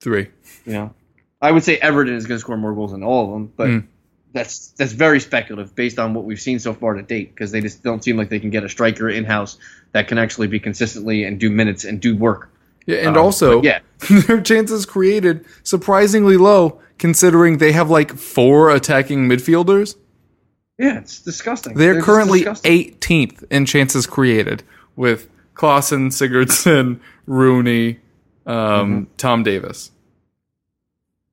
[0.00, 0.28] three.
[0.64, 0.94] You know,
[1.42, 3.68] I would say Everton is going to score more goals than all of them, but
[3.68, 3.86] Mm.
[4.34, 7.60] That's that's very speculative based on what we've seen so far to date because they
[7.62, 9.56] just don't seem like they can get a striker in house
[9.92, 12.50] that can actually be consistently and do minutes and do work.
[12.84, 13.78] Yeah, and Um, also, yeah.
[14.26, 19.96] their chances created surprisingly low, considering they have like four attacking midfielders.
[20.78, 21.74] Yeah, it's disgusting.
[21.74, 22.96] They're, just currently disgusting.
[22.98, 24.64] 18th in chances created
[24.96, 28.00] with Klaassen, Sigurdsson, Rooney,
[28.46, 29.04] um, Mm-hmm.
[29.16, 29.92] Tom Davies.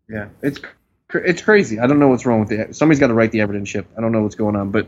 [0.08, 0.60] Yeah, it's
[1.14, 1.80] it's crazy.
[1.80, 2.76] I don't know what's wrong with it.
[2.76, 3.88] Somebody's got to right the Everton ship.
[3.98, 4.88] I don't know what's going on, but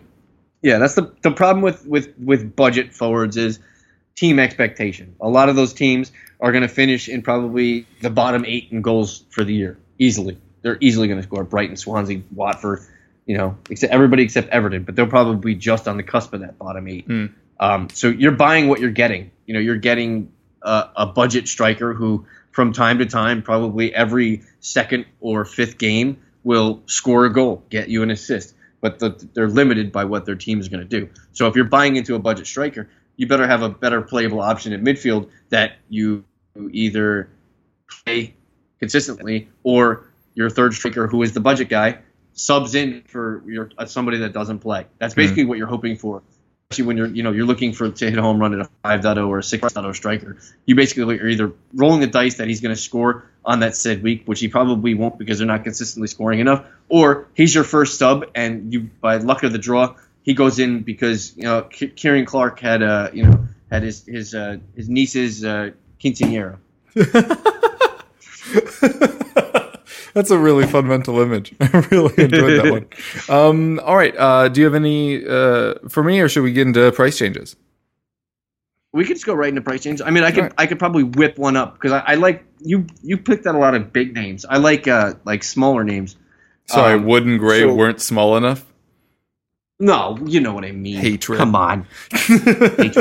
[0.62, 3.60] yeah, that's the the problem with with with budget forwards is
[4.16, 5.16] team expectation.
[5.22, 8.82] A lot of those teams are going to finish in probably the bottom eight in
[8.82, 10.38] goals for the year easily.
[10.62, 11.44] They're easily going to score.
[11.44, 12.82] Brighton, Swansea, Watford,
[13.26, 16.42] you know, except everybody except Everton, but they'll probably be just on the cusp of
[16.42, 17.06] that bottom eight.
[17.06, 17.26] Hmm.
[17.60, 19.32] Um, so you're buying what you're getting.
[19.46, 20.32] You know, you're getting
[20.62, 26.22] a, a budget striker who, from time to time, probably every second or fifth game,
[26.44, 28.56] will score a goal, get you an assist.
[28.80, 31.10] But the, they're limited by what their team is going to do.
[31.34, 34.74] So if you're buying into a budget striker, you better have a better playable option
[34.74, 36.26] at midfield that you
[36.72, 37.30] either
[37.90, 38.36] play
[38.80, 42.00] consistently or your third striker, who is the budget guy,
[42.34, 44.86] subs in for your uh, somebody that doesn't play.
[45.00, 46.24] That's basically what you're hoping for.
[46.74, 48.70] Especially when you're you know you're looking for to hit a home run at a
[48.84, 50.38] 5.0 or a 6.0 striker.
[50.66, 54.02] You basically are either rolling the dice that he's going to score on that said
[54.02, 58.00] week, which he probably won't because they're not consistently scoring enough, or he's your first
[58.00, 61.90] sub and you by luck of the draw he goes in because you know K-
[61.90, 66.58] Kieran Clark had uh you know had his his uh, his niece's uh, quinceanera.
[70.14, 71.54] That's a really fun mental image.
[71.60, 72.86] I really enjoyed that one.
[73.30, 74.16] Um, all right.
[74.18, 77.56] Uh, do you have any uh, for me, or should we get into price changes?
[78.92, 80.06] We could just go right into price changes.
[80.06, 80.54] I mean, I could Right.
[80.60, 83.58] I could probably whip one up because I, I like you you picked out a
[83.58, 84.46] lot of big names.
[84.46, 86.16] I like uh like smaller names.
[86.66, 88.66] Sorry, Um, Wood and Gray so- weren't small enough.
[89.80, 90.98] No, you know what I mean.
[90.98, 91.40] Hatred.
[91.40, 91.88] Come on.
[92.12, 92.96] Hate,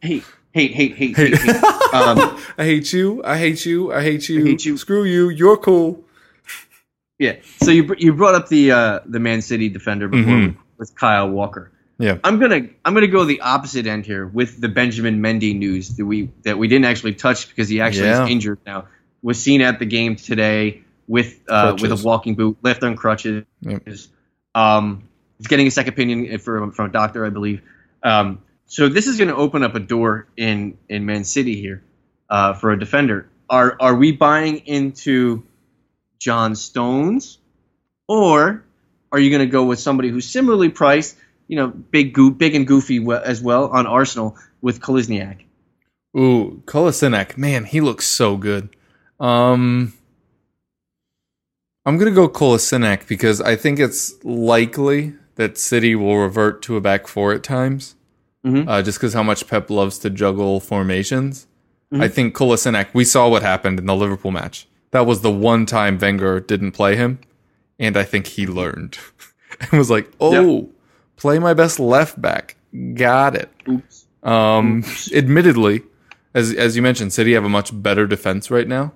[0.00, 1.36] hate, hate, hate, hate, hate.
[1.38, 1.64] hate.
[1.94, 2.18] Um,
[2.58, 3.22] I hate you.
[3.24, 3.92] I hate you.
[3.92, 4.44] I hate you.
[4.44, 4.76] hate you.
[4.76, 5.28] Screw you.
[5.28, 6.04] You're cool.
[7.22, 7.36] Yeah.
[7.62, 10.46] So you you brought up the uh, the Man City defender before Mhm.
[10.48, 11.70] with, with Kyle Walker.
[11.98, 12.18] Yeah.
[12.24, 16.04] I'm gonna I'm gonna go the opposite end here with the Benjamin Mendy news that
[16.04, 18.24] we that we didn't actually touch because he actually Yeah.
[18.24, 18.86] is injured now.
[19.22, 23.44] Was seen at the game today with uh, with a walking boot, left on crutches.
[23.60, 23.82] Yep.
[24.54, 25.04] Um,
[25.38, 27.62] he's getting a second opinion from from a doctor, I believe.
[28.02, 31.82] Um, so this is going to open up a door in in Man City here
[32.28, 33.28] uh, for a defender.
[33.48, 35.44] Are are we buying into
[36.22, 37.38] John Stones,
[38.06, 38.62] or
[39.10, 41.16] are you going to go with somebody who's similarly priced,
[41.48, 45.42] you know, big, goo- big and goofy as well on Arsenal with Kolasinac?
[46.16, 48.68] Ooh, Kolasinac, man, he looks so good.
[49.18, 49.94] Um,
[51.84, 56.80] I'm gonna go Kolasinac because I think it's likely that City will revert to a
[56.80, 57.96] back four at times,
[58.46, 58.68] mm-hmm.
[58.68, 61.48] uh, just because how much Pep loves to juggle formations.
[61.92, 62.02] Mm-hmm.
[62.02, 62.94] I think Kolasinac.
[62.94, 64.68] We saw what happened in the Liverpool match.
[64.92, 67.18] That was the one time Wenger didn't play him,
[67.78, 68.98] and I think he learned
[69.60, 70.70] and was like, "Oh, yep.
[71.16, 72.56] play my best left back."
[72.94, 73.50] Got it.
[73.68, 74.06] Oops.
[74.22, 75.12] Um, Oops.
[75.12, 75.82] admittedly,
[76.34, 78.92] as as you mentioned, City have a much better defense right now.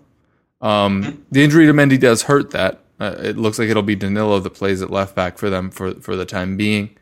[0.61, 2.81] Um, the injury to Mendy does hurt that.
[2.99, 5.95] Uh, it looks like it'll be Danilo that plays at left back for them for
[5.95, 6.97] for the time being.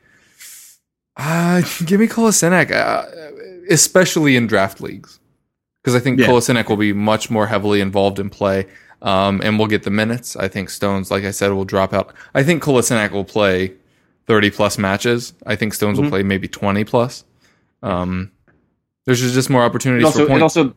[1.16, 3.06] Uh, give me Kolasinac, uh,
[3.70, 5.20] especially in draft leagues,
[5.82, 6.26] because I think yeah.
[6.26, 8.66] Kolasinac will be much more heavily involved in play,
[9.04, 10.34] um, and we'll get the minutes.
[10.34, 12.12] I think Stones, like I said, will drop out.
[12.34, 13.74] I think Kolasinac will play
[14.26, 15.32] thirty plus matches.
[15.46, 16.06] I think Stones mm-hmm.
[16.06, 17.24] will play maybe twenty plus.
[17.82, 18.32] Um,
[19.04, 20.56] there's just more opportunities also, for points.
[20.56, 20.76] It also,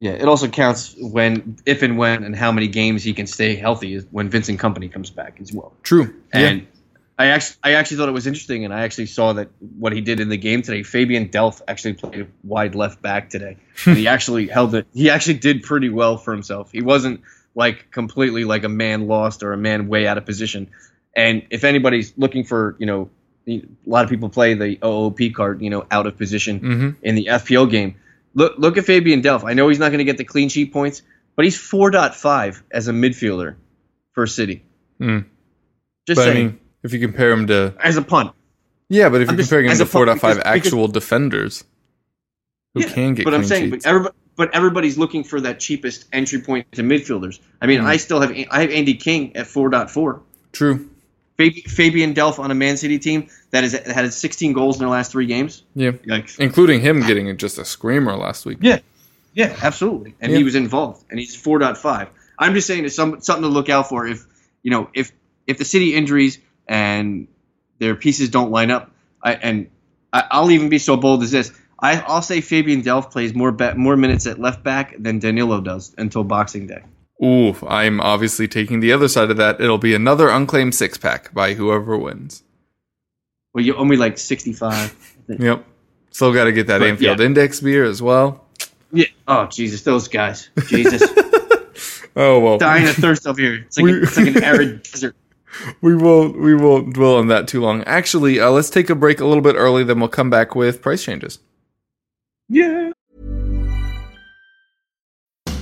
[0.00, 3.54] yeah, it also counts when, if and when, and how many games he can stay
[3.54, 5.72] healthy when Vincent Kompany comes back as well.
[5.82, 6.60] True, and.
[6.60, 6.66] Yeah.
[7.20, 10.00] I actually, I actually thought it was interesting, and I actually saw that what he
[10.00, 10.82] did in the game today.
[10.82, 14.86] Fabian Delph actually played wide left back today, and he actually held it.
[14.94, 16.72] He actually did pretty well for himself.
[16.72, 17.20] He wasn't
[17.54, 20.70] like completely like a man lost or a man way out of position.
[21.14, 23.10] And if anybody's looking for, you know,
[23.46, 26.90] a lot of people play the OOP card, you know, out of position mm-hmm.
[27.02, 27.96] in the FPL game.
[28.32, 29.44] Look, look at Fabian Delph.
[29.44, 31.02] I know he's not going to get the clean sheet points,
[31.36, 33.56] but he's 4.5 as a midfielder
[34.14, 34.64] for City.
[34.98, 35.26] Mm.
[36.06, 36.36] Just but saying.
[36.36, 38.32] I mean, if you compare him to as a punt.
[38.88, 41.64] Yeah, but if you're comparing him to 4.5 actual because, defenders
[42.74, 43.84] who yeah, can get but I'm saying, sheets.
[43.84, 47.40] but everybody, but everybody's looking for that cheapest entry point to midfielders.
[47.60, 47.86] I mean, mm.
[47.86, 50.20] I still have I have Andy King at 4.4.
[50.52, 50.88] True.
[51.36, 55.12] Fabian Delph on a Man City team that has had 16 goals in their last
[55.12, 55.62] three games.
[55.74, 58.58] Yeah, like, including him getting just a screamer last week.
[58.60, 58.80] Yeah,
[59.32, 60.38] yeah, absolutely, and yeah.
[60.38, 62.08] he was involved, and he's 4.5.
[62.38, 64.26] I'm just saying it's some, something to look out for if
[64.62, 65.12] you know if
[65.46, 66.38] if the City injuries
[66.70, 67.28] and
[67.80, 68.90] their pieces don't line up.
[69.22, 69.68] I, and
[70.12, 73.54] I, will even be so bold as this: I, will say Fabian Delph plays more
[73.76, 76.82] more minutes at left back than Danilo does until Boxing Day.
[77.22, 79.60] Ooh, I'm obviously taking the other side of that.
[79.60, 82.42] It'll be another unclaimed six pack by whoever wins.
[83.52, 85.16] Well, you owe me like 65.
[85.38, 85.64] Yep.
[86.10, 87.24] Still got to get that but, Anfield yeah.
[87.24, 88.44] Index beer as well.
[88.90, 89.04] Yeah.
[89.28, 89.84] Oh, Jesus.
[89.84, 90.48] Those guys.
[90.66, 91.02] Jesus.
[92.16, 92.58] oh, well.
[92.58, 93.54] Dying of thirst over here.
[93.54, 95.14] It's like, a, it's like an arid desert.
[95.80, 97.82] We won't, we won't dwell on that too long.
[97.84, 100.82] Actually, uh, let's take a break a little bit early, then we'll come back with
[100.82, 101.38] price changes.
[102.48, 102.92] Yeah.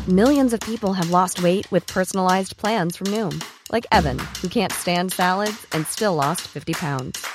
[0.09, 4.73] Millions of people have lost weight with personalized plans from Noom, like Evan, who can't
[4.73, 7.27] stand salads and still lost 50 pounds.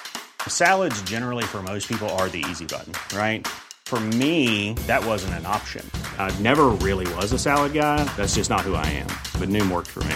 [0.48, 3.48] Salads, generally, for most people, are the easy button, right?
[3.86, 5.88] For me, that wasn't an option.
[6.18, 8.04] I never really was a salad guy.
[8.18, 9.08] That's just not who I am.
[9.40, 10.16] But Noom worked for me.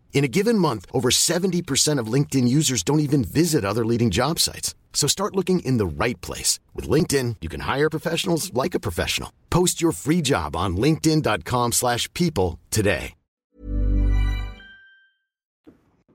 [0.13, 4.37] In a given month, over 70% of LinkedIn users don't even visit other leading job
[4.37, 4.75] sites.
[4.93, 6.59] So start looking in the right place.
[6.75, 9.31] With LinkedIn, you can hire professionals like a professional.
[9.49, 13.13] Post your free job on linkedin.com slash people today.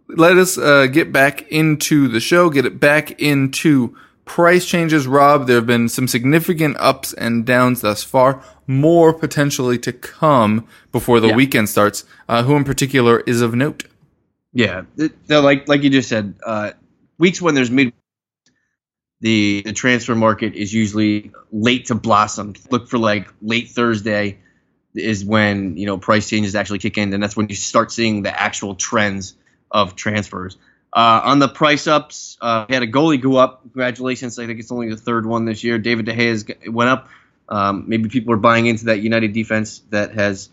[0.09, 5.07] Let us uh, get back into the show, get it back into price changes.
[5.07, 10.67] Rob, there have been some significant ups and downs thus far more potentially to come
[10.93, 11.37] before the yeah.
[11.37, 12.05] weekend starts.
[12.29, 13.85] Uh, who in particular is of note?
[14.53, 14.83] Yeah,
[15.29, 16.73] like like you just said, uh,
[17.19, 17.93] weeks when there's mid,
[19.21, 22.55] the the transfer market is usually late to blossom.
[22.71, 24.39] Look for like late Thursday
[24.95, 28.23] is when you know price changes actually kick in, and that's when you start seeing
[28.23, 29.35] the actual trends
[29.71, 30.57] of transfers.
[30.93, 33.63] Uh, on the price ups, uh, we had a goalie go up.
[33.63, 34.39] Congratulations!
[34.39, 35.79] I think it's only the third one this year.
[35.79, 37.09] David De Gea went up.
[37.49, 40.49] Um, maybe people are buying into that United defense that has,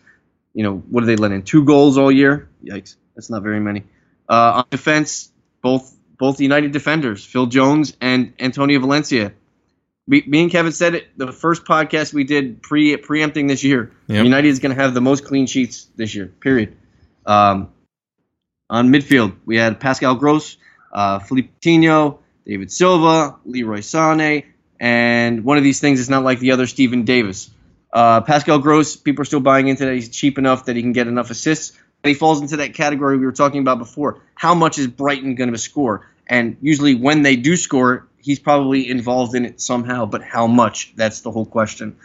[0.53, 1.43] you know, what do they let in?
[1.43, 2.49] Two goals all year.
[2.63, 3.83] Yikes, that's not very many.
[4.29, 9.33] Uh, on defense, both both United defenders, Phil Jones and Antonio Valencia.
[10.05, 13.91] We, me and Kevin said it the first podcast we did pre preempting this year.
[14.07, 14.25] Yep.
[14.25, 16.27] United is going to have the most clean sheets this year.
[16.27, 16.77] Period.
[17.25, 17.71] Um,
[18.69, 20.57] on midfield, we had Pascal Gross,
[20.91, 24.45] uh, Philippe Coutinho, David Silva, Leroy Sané,
[24.79, 27.49] and one of these things is not like the other Steven Davis.
[27.91, 29.93] Uh, Pascal Gross, people are still buying into that.
[29.93, 31.77] He's cheap enough that he can get enough assists.
[32.03, 34.21] And he falls into that category we were talking about before.
[34.35, 36.09] How much is Brighton going to score?
[36.27, 40.05] And usually, when they do score, he's probably involved in it somehow.
[40.05, 40.93] But how much?
[40.95, 41.95] That's the whole question.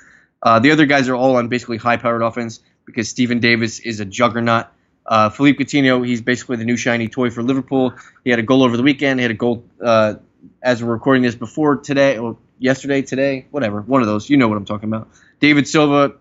[0.41, 4.05] Uh, the other guys are all on basically high-powered offense because Steven Davis is a
[4.05, 4.67] juggernaut.
[5.09, 7.95] Uh, Philippe Coutinho, he's basically the new shiny toy for Liverpool.
[8.25, 9.19] He had a goal over the weekend.
[9.19, 10.17] He had a goal uh,
[10.63, 14.29] as we're recording this before today or yesterday, today, whatever, one of those.
[14.29, 15.09] You know what I'm talking about.
[15.41, 16.17] David Silva,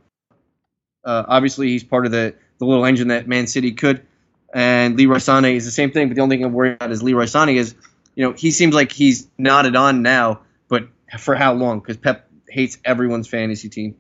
[1.04, 4.06] uh, obviously he's part of the, the little engine that Man City could.
[4.54, 7.04] And Leroy Sané is the same thing, but the only thing I'm worried about is
[7.04, 7.76] Leroy Sané is,
[8.16, 10.88] you know, he seems like he's knotted on now, but
[11.20, 11.80] for how long?
[11.80, 13.98] Because Pep hates everyone's fantasy team.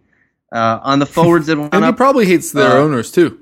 [0.49, 3.41] Uh, on the forwards that went And he up, probably hates their uh, owners too.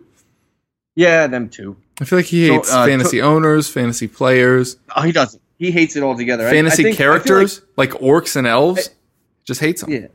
[0.95, 1.77] Yeah, them too.
[2.01, 5.41] I feel like he so, hates uh, fantasy owners, fantasy players, Oh, he doesn't.
[5.58, 6.45] He hates it altogether.
[6.45, 8.89] I- I fantasy think- I feel like- characters like, orcs and elves.
[9.45, 9.91] just hates them.
[9.91, 10.08] Yeah.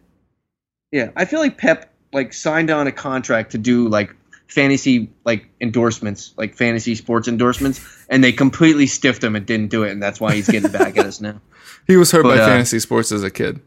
[0.93, 1.11] Yeah.
[1.17, 4.15] I feel like Pep like signed on a contract to do like
[4.49, 9.85] fantasy like endorsements, like fantasy sports endorsements, and they completely stiffed him and didn't do
[9.85, 11.41] it, and that's why he's getting back at us now.
[11.87, 13.61] He was hurt But, by uh, fantasy sports as a kid.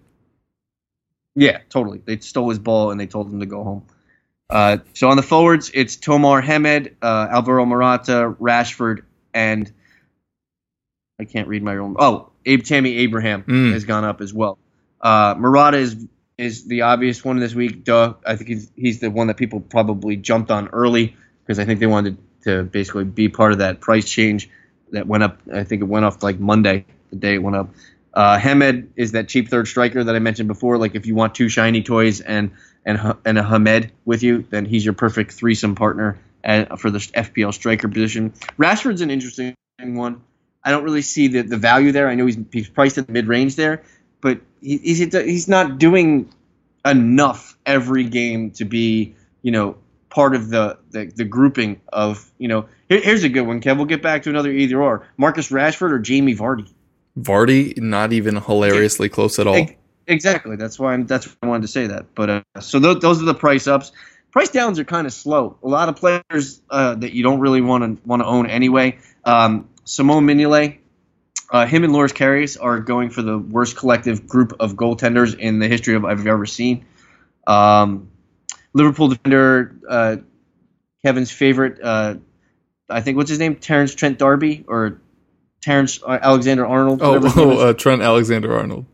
[1.35, 2.01] Yeah, totally.
[2.05, 3.85] They stole his ball and they told him to go home.
[4.49, 9.03] Uh, so on the forwards, it's Tomer Hemed, uh, Alvaro Morata, Rashford,
[9.33, 9.71] and
[11.19, 11.95] I can't read my own.
[11.97, 13.71] Oh, Abe Tammy Abraham Mm.
[13.73, 14.57] has gone up as well.
[15.01, 17.83] Uh, Morata is is the obvious one this week.
[17.83, 18.15] Duh.
[18.25, 21.79] I think he's he's the one that people probably jumped on early because I think
[21.79, 24.49] they wanted to basically be part of that price change
[24.91, 25.39] that went up.
[25.53, 27.69] I think it went off like Monday, the day it went up.
[28.13, 30.77] Uh, Hemed is that cheap third striker that I mentioned before.
[30.77, 32.51] Like if you want two shiny toys and
[32.85, 36.99] and and a Hemed with you, then he's your perfect threesome partner at, for the
[36.99, 38.31] FPL striker position.
[38.57, 40.21] Rashford's an interesting one.
[40.63, 42.07] I don't really see the, the value there.
[42.07, 43.83] I know he's, he's priced at the mid range there,
[44.21, 46.33] but he, he's he's not doing
[46.85, 49.77] enough every game to be you know
[50.09, 52.67] part of the the, the grouping of you know.
[52.89, 53.77] Here, here's a good one, Kev.
[53.77, 56.71] We'll get back to another either or: Marcus Rashford or Jamie Vardy.
[57.19, 59.67] Vardy, not even hilariously close at all.
[60.07, 60.55] Ex- Exactly.
[60.55, 62.13] That's why I'm, that's why I wanted to say that.
[62.15, 63.91] But uh, so th- those are the price ups.
[64.31, 65.57] Price downs are kind of slow.
[65.63, 68.97] A lot of players uh, that you don't really want to want to own anyway.
[69.23, 70.79] Um, Simone Mignolet,
[71.51, 75.59] uh, him and Loris Karius are going for the worst collective group of goaltenders in
[75.59, 76.85] the history of I've ever seen.
[77.45, 78.09] Um,
[78.73, 80.15] Liverpool defender, uh,
[81.05, 82.15] Kevin's favorite, uh,
[82.89, 84.99] I think what's his name, Terrence Trent Darby or
[85.61, 87.01] Terrence uh, Alexander Arnold.
[87.03, 87.59] Oh, whatever his name is.
[87.59, 88.85] oh uh, Trent Alexander Arnold.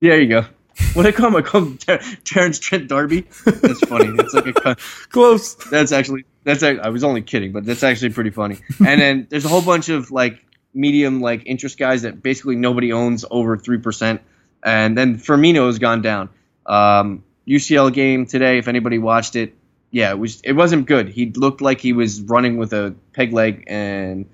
[0.00, 0.44] There you go.
[0.92, 1.36] What do I call him?
[1.36, 3.22] I call him Ter- Terrence Trent Darby.
[3.46, 4.14] That's funny.
[4.18, 4.52] It's like a.
[4.52, 4.76] con-
[5.10, 5.54] Close.
[5.54, 6.62] That's actually that's.
[6.62, 8.58] ac- I was only kidding, but that's actually pretty funny.
[8.86, 12.92] And then there's a whole bunch of like medium like interest guys that basically nobody
[12.92, 14.20] owns over three percent.
[14.62, 16.28] And then Firmino has gone down.
[16.66, 18.58] Um, UCL game today.
[18.58, 19.54] If anybody watched it,
[19.90, 21.08] yeah, it was it wasn't good.
[21.08, 24.28] He looked like he was running with a peg leg and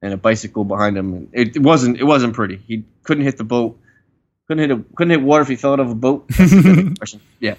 [0.00, 1.28] and a bicycle behind him.
[1.32, 2.56] It, it wasn't it wasn't pretty.
[2.66, 3.78] He couldn't hit the boat.
[4.48, 6.26] Couldn't hit a, couldn't hit water if he fell out of a boat.
[6.28, 7.20] That's the expression.
[7.40, 7.54] yeah.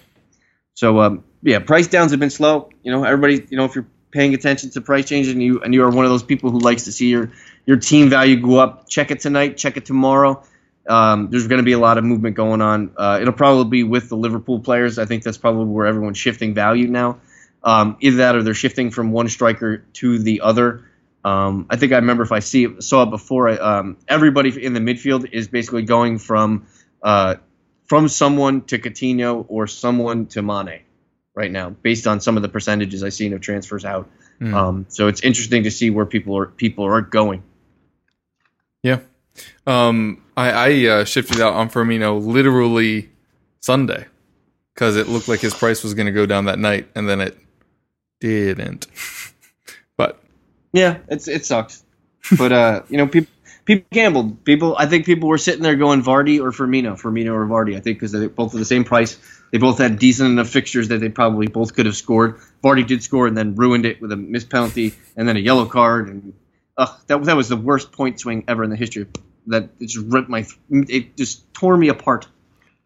[0.73, 2.69] So um, yeah, price downs have been slow.
[2.83, 3.45] You know, everybody.
[3.49, 6.05] You know, if you're paying attention to price changes and you and you are one
[6.05, 7.31] of those people who likes to see your
[7.65, 10.43] your team value go up, check it tonight, check it tomorrow.
[10.87, 12.91] Um, there's going to be a lot of movement going on.
[12.97, 14.99] Uh, it'll probably be with the Liverpool players.
[14.99, 17.19] I think that's probably where everyone's shifting value now.
[17.63, 20.83] Um, either that or they're shifting from one striker to the other.
[21.23, 23.49] Um, I think I remember if I see saw it before.
[23.49, 26.67] Um, everybody in the midfield is basically going from
[27.03, 27.35] uh,
[27.85, 30.81] from someone to Coutinho or someone to Mane
[31.35, 34.09] right now, based on some of the percentages I've seen of transfers out.
[34.39, 34.53] Mm.
[34.53, 37.43] Um, so it's interesting to see where people are people are going.
[38.81, 38.99] Yeah.
[39.65, 43.09] Um, I, I uh, shifted out on Firmino literally
[43.59, 44.05] Sunday
[44.73, 47.21] because it looked like his price was going to go down that night, and then
[47.21, 47.37] it
[48.19, 48.87] didn't.
[49.97, 50.19] but
[50.71, 51.83] Yeah, it's it sucks,
[52.37, 53.31] but uh, you know, people
[53.65, 54.43] people gambled.
[54.43, 57.75] People, I think people were sitting there going Vardy or Firmino, Firmino or Vardy.
[57.75, 59.17] I think because they both are the same price.
[59.51, 62.39] They both had decent enough fixtures that they probably both could have scored.
[62.63, 65.65] Vardy did score and then ruined it with a missed penalty and then a yellow
[65.65, 66.09] card.
[66.09, 66.33] And
[66.77, 69.05] ugh, that that was the worst point swing ever in the history.
[69.47, 72.27] That it just ripped my, it just tore me apart.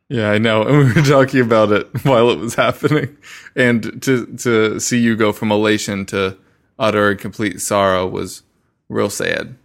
[0.10, 3.18] yeah, I know, and we were talking about it while it was happening,
[3.56, 6.38] and to to see you go from elation to
[6.80, 8.44] utter and complete sorrow was
[8.90, 9.56] real sad.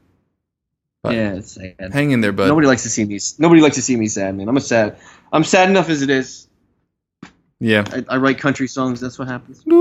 [1.02, 1.92] But yeah, it's sad.
[1.92, 2.46] hang in there, bud.
[2.48, 3.18] Nobody likes to see me.
[3.38, 4.48] Nobody likes to see me sad, man.
[4.48, 4.96] I'm a sad.
[5.32, 6.46] I'm sad enough as it is.
[7.58, 7.84] yeah.
[7.92, 9.00] I, I write country songs.
[9.00, 9.62] That's what happens.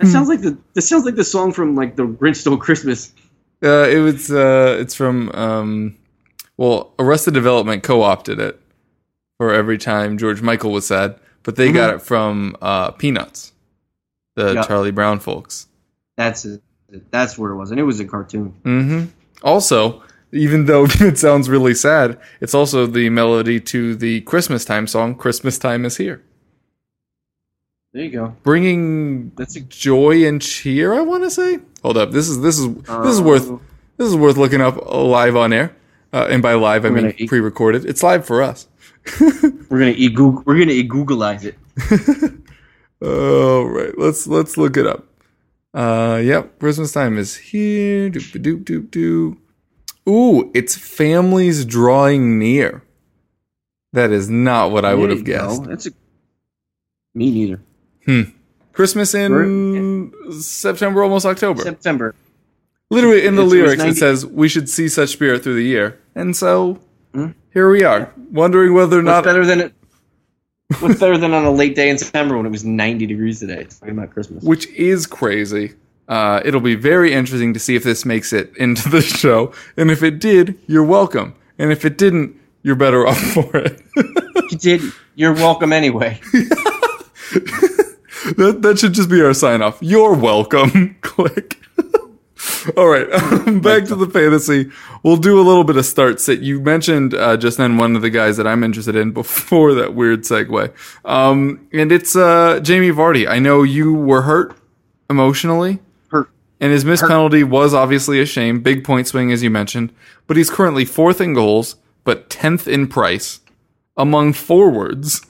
[0.00, 0.56] It sounds like the.
[0.74, 3.12] This sounds like the song from like the Grinch Stole Christmas.
[3.62, 4.30] Uh, it was.
[4.30, 5.30] Uh, it's from.
[5.34, 5.96] Um,
[6.56, 8.60] well, Arrested Development co-opted it
[9.36, 13.52] for every time George Michael was sad, but they got it from uh, Peanuts,
[14.34, 14.62] the Yeah.
[14.64, 15.66] Charlie Brown folks.
[16.18, 16.60] That's it.
[17.10, 18.48] That's where it was, and it was a cartoon.
[18.64, 19.04] hmm
[19.42, 20.02] Also,
[20.32, 25.14] even though it sounds really sad, it's also the melody to the Christmas time song
[25.14, 26.20] "Christmas Time Is Here,"
[27.94, 28.36] There you go.
[28.42, 29.60] bringing That's a.
[29.60, 30.92] joy and cheer.
[30.92, 31.60] I want to say.
[31.82, 32.10] Hold up.
[32.10, 33.60] This is this is this is worth Oh.
[33.96, 35.74] this is worth looking up live on air.
[36.12, 37.84] Uh, and by live, I mean eat- pre-recorded.
[37.84, 38.66] It's live for us.
[39.20, 40.42] We're gonna e Google.
[40.46, 41.56] We're gonna e Googleize it.
[43.02, 45.04] All right, let's let's look it up.
[45.74, 48.10] Uh, yep, Christmas time is here.
[48.10, 49.36] Doop doop doop doop.
[50.08, 52.82] Ooh, it's families drawing near.
[53.92, 55.32] That is not what I would have go.
[55.48, 55.64] guessed.
[55.64, 55.90] That's a.
[57.14, 57.60] Me neither.
[58.06, 58.22] Hmm.
[58.72, 61.62] Christmas in September, almost October.
[61.62, 62.14] September.
[62.90, 65.56] Literally in the It was lyrics, it 90 says we should see such spirit through
[65.56, 66.78] the year, and so
[67.12, 67.28] Hmm?
[67.52, 69.74] here we are, wondering whether or What's not better than it?
[70.80, 73.60] What's better than on a late day in September when it was 90 degrees today?
[73.62, 74.44] It's talking about Christmas.
[74.44, 75.72] which is crazy.
[76.08, 79.52] Uh, it'll be very interesting to see if this makes it into the show.
[79.78, 81.34] And if it did, you're welcome.
[81.58, 83.80] And if it didn't, you're better off for it.
[84.50, 84.82] you did.
[85.14, 86.20] You're welcome anyway.
[88.36, 89.78] that, that should just be our sign off.
[89.80, 90.96] You're welcome.
[91.00, 91.58] Click.
[92.76, 93.08] All right,
[93.62, 94.70] back to the fantasy.
[95.02, 96.40] We'll do a little bit of start sit.
[96.40, 99.94] You mentioned uh, just then one of the guys that I'm interested in before that
[99.94, 100.72] weird segue,
[101.04, 103.28] um, and it's uh, Jamie Vardy.
[103.28, 104.56] I know you were hurt
[105.08, 105.80] emotionally.
[106.10, 106.30] Hurt.
[106.60, 108.60] And his missed penalty was obviously a shame.
[108.60, 109.92] Big point swing, as you mentioned.
[110.26, 113.40] But he's currently fourth in goals, but 10th in price
[113.96, 115.22] among forwards.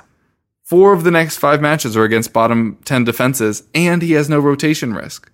[0.62, 4.38] Four of the next five matches are against bottom 10 defenses, and he has no
[4.38, 5.30] rotation risk,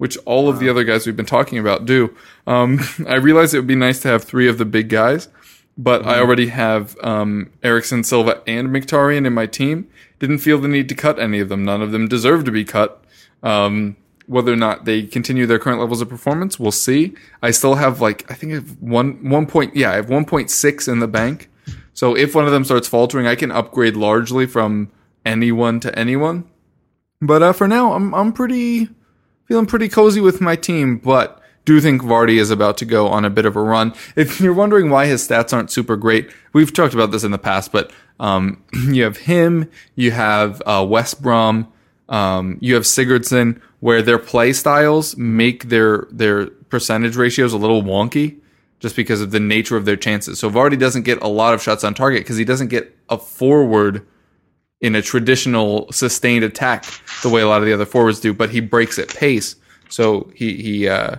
[0.00, 2.16] which all of the other guys we've been talking about do.
[2.46, 5.28] Um, I realize it would be nice to have three of the big guys,
[5.76, 9.90] but I already have um, Eriksen, Silva, and Mkhitaryan in my team.
[10.18, 11.66] Didn't feel the need to cut any of them.
[11.66, 13.04] None of them deserve to be cut.
[13.42, 17.14] Um, whether or not they continue their current levels of performance, we'll see.
[17.42, 19.76] I still have like I think I have one one point.
[19.76, 21.50] Yeah, I have one point six in the bank.
[21.92, 24.90] So if one of them starts faltering, I can upgrade largely from
[25.26, 26.48] anyone to anyone.
[27.20, 28.88] But uh, for now, I'm I'm pretty
[29.50, 30.96] feeling pretty cozy with my team.
[30.96, 33.92] But do think Vardy is about to go on a bit of a run.
[34.14, 37.38] If you're wondering why his stats aren't super great, we've talked about this in the
[37.38, 37.72] past.
[37.72, 41.66] But um, you have him, you have uh, West Brom,
[42.08, 47.82] um, you have Sigurdsson, where their play styles make their their percentage ratios a little
[47.82, 48.38] wonky
[48.78, 50.38] just because of the nature of their chances.
[50.38, 53.18] So Vardy doesn't get a lot of shots on target because he doesn't get a
[53.18, 54.06] forward
[54.80, 56.84] in a traditional sustained attack
[57.22, 59.56] the way a lot of the other forwards do, but he breaks at pace.
[59.88, 61.16] So he he uh,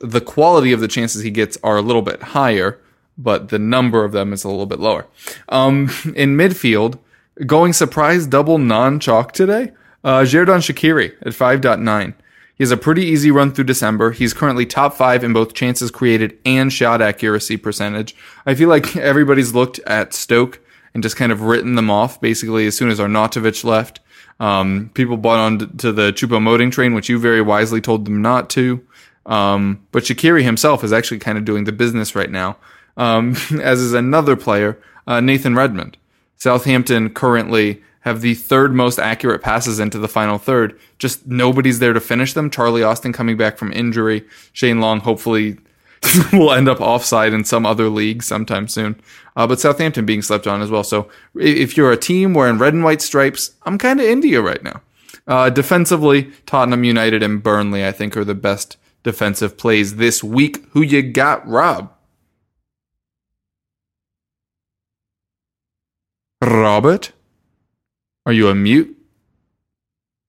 [0.00, 2.80] the quality of the chances he gets are a little bit higher,
[3.16, 5.06] but the number of them is a little bit lower.
[5.48, 5.84] Um,
[6.16, 6.98] in midfield,
[7.46, 9.72] going surprise double non chalk today,
[10.04, 12.14] uh, Xherdan Shaqiri at 5.9.
[12.54, 14.10] He has a pretty easy run through December.
[14.10, 18.14] He's currently top five in both chances created and shot accuracy percentage.
[18.44, 20.60] I feel like everybody's looked at Stoke
[20.94, 24.00] and just kind of written them off basically as soon as Arnautovic left.
[24.38, 28.48] Um, people bought on to the Choupo-Moting train, which you very wisely told them not
[28.50, 28.84] to.
[29.26, 32.56] Um, but Shaqiri himself is actually kind of doing the business right now,
[32.96, 35.96] um, as is another player, uh, Nathan Redmond.
[36.36, 40.78] Southampton currently have the third most accurate passes into the final third.
[40.98, 42.48] Just nobody's there to finish them.
[42.48, 44.24] Charlie Austin coming back from injury.
[44.54, 45.58] Shane Long hopefully
[46.32, 49.00] will end up offside in some other league sometime soon.
[49.36, 50.84] Uh, but Southampton being slept on as well.
[50.84, 54.40] So if you're a team wearing red and white stripes, I'm kind of into you
[54.40, 54.82] right now.
[55.26, 60.64] Uh, defensively, Tottenham United and Burnley, I think, are the best defensive plays this week.
[60.70, 61.92] Who you got, Rob?
[66.42, 67.12] Robert?
[68.26, 68.96] Are you a mute?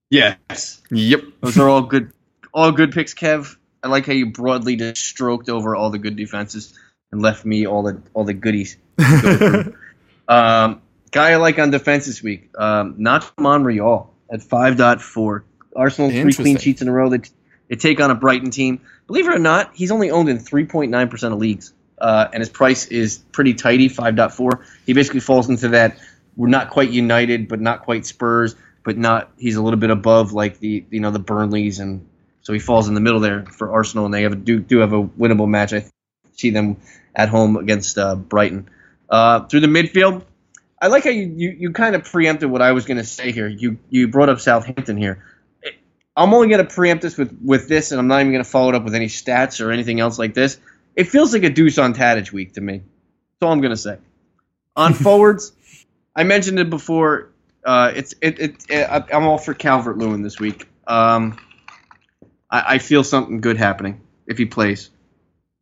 [0.10, 0.82] Yes.
[0.92, 1.24] Yep.
[1.42, 2.12] Those are all good,
[2.54, 3.56] all good picks, Kev.
[3.84, 6.78] I like how you broadly just stroked over all the good defenses
[7.12, 8.78] and left me all the all the goodies.
[8.98, 9.74] go
[10.28, 15.46] um, guy I like on defense this week, um, Nacho Monreal at five point four.
[15.76, 17.10] Arsenal three clean sheets in a row.
[17.10, 17.22] They,
[17.70, 18.82] they take on a Brighton team.
[19.08, 22.28] Believe it or not, he's only owned in three point nine percent of leagues, uh,
[22.32, 24.66] and his price is pretty tidy, five point four.
[24.86, 25.98] He basically falls into that.
[26.36, 29.32] We're not quite United, but not quite Spurs, but not.
[29.38, 32.08] He's a little bit above like the you know the Burnleys and
[32.42, 34.80] so he falls in the middle there for Arsenal, and they have a, do do
[34.80, 35.74] have a winnable match.
[35.74, 35.86] I
[36.34, 36.78] see them
[37.16, 38.70] at home against uh, Brighton.
[39.10, 40.24] Uh, through the midfield,
[40.82, 43.32] I like how you, you, you kind of preempted what I was going to say
[43.32, 43.48] here.
[43.48, 45.24] You you brought up Southampton here.
[46.16, 48.50] I'm only going to preempt this with, with this, and I'm not even going to
[48.50, 50.60] follow it up with any stats or anything else like this.
[50.96, 52.80] It feels like a Dusan Tadic week to me.
[52.80, 53.98] That's all I'm going to say.
[54.76, 55.54] On forwards,
[56.16, 57.30] I mentioned it before.
[57.64, 60.68] Uh, it's it, it, it, I'm all for Calvert Lewin this week.
[60.86, 61.38] Um,
[62.52, 64.90] I, I feel something good happening if he plays,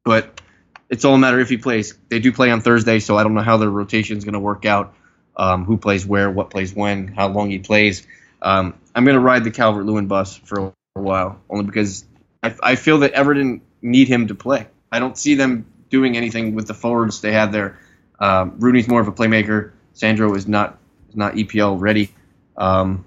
[0.04, 0.42] but
[0.90, 1.98] it's all a matter if he plays.
[2.10, 4.40] They do play on Thursday, so I don't know how their rotation is going to
[4.40, 4.96] work out.
[5.38, 8.06] Um, who plays where, what plays when, how long he plays.
[8.42, 12.04] Um, I'm going to ride the Calvert Lewin bus for a while, only because
[12.44, 14.68] I, I, feel that Everton need him to play.
[14.92, 17.80] I don't see them doing anything with the forwards they have there.
[18.20, 19.72] Um, Rooney's more of a playmaker.
[19.94, 20.78] Sandro is not
[21.14, 22.14] not EPL ready.
[22.58, 23.06] Um,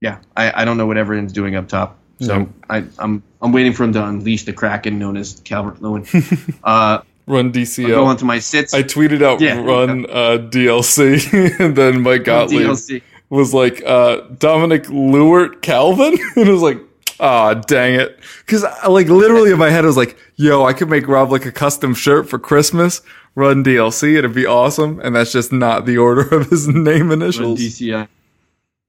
[0.00, 1.98] yeah, I, I don't know what Everton's doing up top.
[2.20, 6.06] So I, I'm I'm waiting for him to unleash the kraken known as Calvert Lewin.
[6.64, 7.90] Uh, run DCL.
[7.90, 8.74] I'll go on to my sits.
[8.74, 14.84] I tweeted out yeah, run uh, DLC, and then Mike Gottlieb was like uh, Dominic
[14.84, 16.78] Lewert Calvin, and it was like,
[17.20, 20.72] ah, oh, dang it, because like literally in my head I was like, yo, I
[20.72, 23.00] could make Rob like a custom shirt for Christmas.
[23.34, 27.60] Run DLC, it'd be awesome, and that's just not the order of his name initials.
[27.60, 28.08] Run DCL.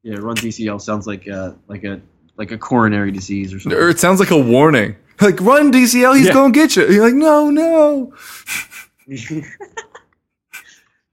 [0.02, 2.02] Yeah, run DCL sounds like uh, like a
[2.40, 3.80] like a coronary disease or something.
[3.80, 4.96] Or it sounds like a warning.
[5.22, 6.34] Like run DCL, he's yeah.
[6.34, 6.88] gonna get you.
[6.88, 8.14] You're like, no, no.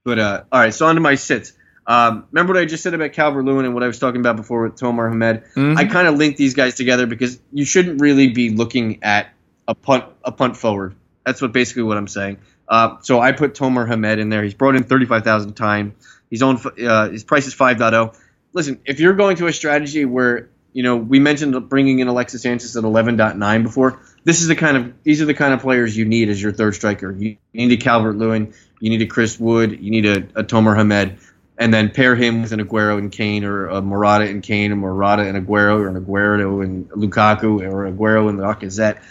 [0.05, 1.53] but uh, all right, so on to my sits.
[1.85, 4.35] Um, remember what I just said about Calvert Lewin and what I was talking about
[4.35, 5.43] before with Tomer Hemed?
[5.55, 5.77] Mm-hmm.
[5.77, 9.29] I kind of linked these guys together because you shouldn't really be looking at
[9.67, 10.95] a punt a punt forward.
[11.25, 12.39] That's what basically what I'm saying.
[12.67, 14.43] Uh, so I put Tomer Hemed in there.
[14.43, 15.95] He's brought in 35,000 time.
[16.29, 18.17] He's on uh, his price is 5.0.
[18.53, 22.43] Listen, if you're going to a strategy where you know, we mentioned bringing in Alexis
[22.43, 23.99] Sanchez at 11.9 before.
[24.23, 26.51] This is the kind of these are the kind of players you need as your
[26.51, 27.11] third striker.
[27.11, 30.77] You, need a Calvert Lewin, you need a Chris Wood, you need a, a Tomer
[30.77, 31.17] Hemed,
[31.57, 34.75] and then pair him with an Aguero and Kane, or a Morata and Kane, or
[34.75, 39.01] Morata and Aguero, or an Aguero and Lukaku, or Aguero and Lacazette.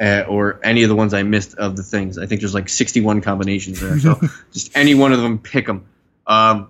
[0.00, 2.18] Uh, or any of the ones I missed of the things.
[2.18, 3.98] I think there's like 61 combinations there.
[3.98, 4.20] So
[4.52, 5.86] just any one of them, pick them.
[6.24, 6.68] Um,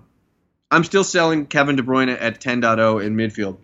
[0.71, 3.57] I'm still selling Kevin De Bruyne at 10.0 in midfield.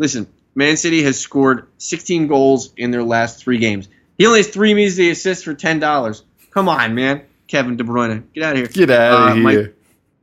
[0.00, 3.86] Listen, Man City has scored 16 goals in their last three games.
[4.16, 6.24] He only has three measly assists for ten dollars.
[6.50, 8.66] Come on, man, Kevin De Bruyne, get out of here.
[8.68, 9.42] Get out of uh, here.
[9.42, 9.72] My,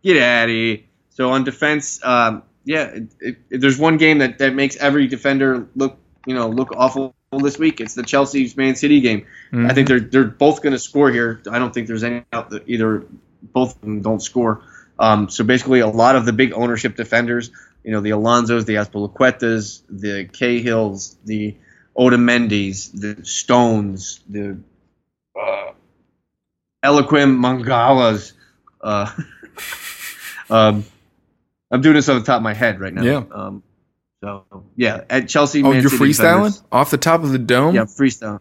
[0.03, 0.79] get out of here.
[1.11, 5.97] So on defense, um, yeah, if, there's one game that, that makes every defender look,
[6.25, 7.79] you know, look awful this week.
[7.79, 9.21] It's the Chelsea Man City game.
[9.51, 9.67] Mm-hmm.
[9.67, 11.41] I think they're they're both going to score here.
[11.49, 13.05] I don't think there's any out that either
[13.41, 14.63] both of them don't score.
[14.99, 17.51] Um, so basically, a lot of the big ownership defenders
[17.83, 21.55] you know, the Alonsos, the Azpilicuetas, the Cahills, the
[21.97, 24.59] Otamendi's, the Stones, the
[25.39, 25.71] uh,
[26.83, 28.33] Eliaquim Mangalas.
[28.81, 29.11] Uh,
[30.49, 30.85] um,
[31.71, 33.03] I'm doing this on the top of my head right now.
[33.03, 33.23] Yeah.
[33.31, 33.63] Um,
[34.23, 35.61] so yeah, at Chelsea.
[35.63, 36.63] Oh, Man you're City freestyling defenders.
[36.71, 37.75] off the top of the dome.
[37.75, 38.39] Yeah, freestyle.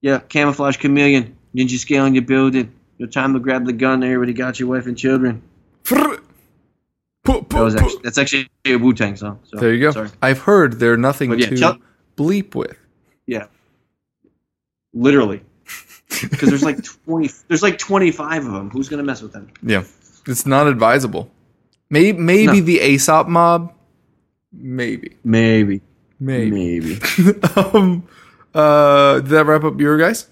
[0.00, 2.72] Yeah, camouflage chameleon, ninja scaling your building.
[2.98, 4.02] Your time to grab the gun.
[4.02, 5.42] Everybody got your wife and children.
[7.24, 9.40] That was actually, that's actually a Wu Tang song.
[9.44, 9.92] So, there you go.
[9.92, 10.10] Sorry.
[10.20, 11.78] I've heard they're nothing yeah, to Chel-
[12.16, 12.76] bleep with.
[13.26, 13.46] Yeah,
[14.92, 15.42] literally.
[16.20, 18.70] Because there's like twenty, there's like twenty five of them.
[18.70, 19.50] Who's gonna mess with them?
[19.62, 19.84] Yeah,
[20.26, 21.30] it's not advisable.
[21.88, 22.66] Maybe maybe no.
[22.66, 23.72] the Aesop mob.
[24.52, 25.16] Maybe.
[25.24, 25.80] Maybe.
[26.20, 26.50] Maybe.
[26.50, 27.42] Maybe.
[27.56, 28.06] um.
[28.54, 29.14] Uh.
[29.20, 30.28] Did that wrap up your guys?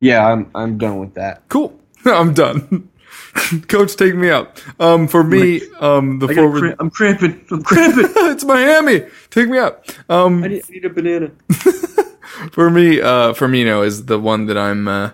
[0.00, 0.50] Yeah, I'm.
[0.54, 1.48] I'm done with that.
[1.48, 1.78] Cool.
[2.04, 2.90] I'm done.
[3.68, 4.62] Coach, take me out.
[4.80, 6.60] Um, for me, um, the forward.
[6.60, 7.44] Cramp, I'm cramping.
[7.50, 8.04] I'm cramping.
[8.30, 9.06] it's Miami.
[9.30, 9.96] Take me out.
[10.08, 11.30] Um, I need, I need a banana.
[12.52, 15.10] for me, uh, Firmino is the one that I'm uh,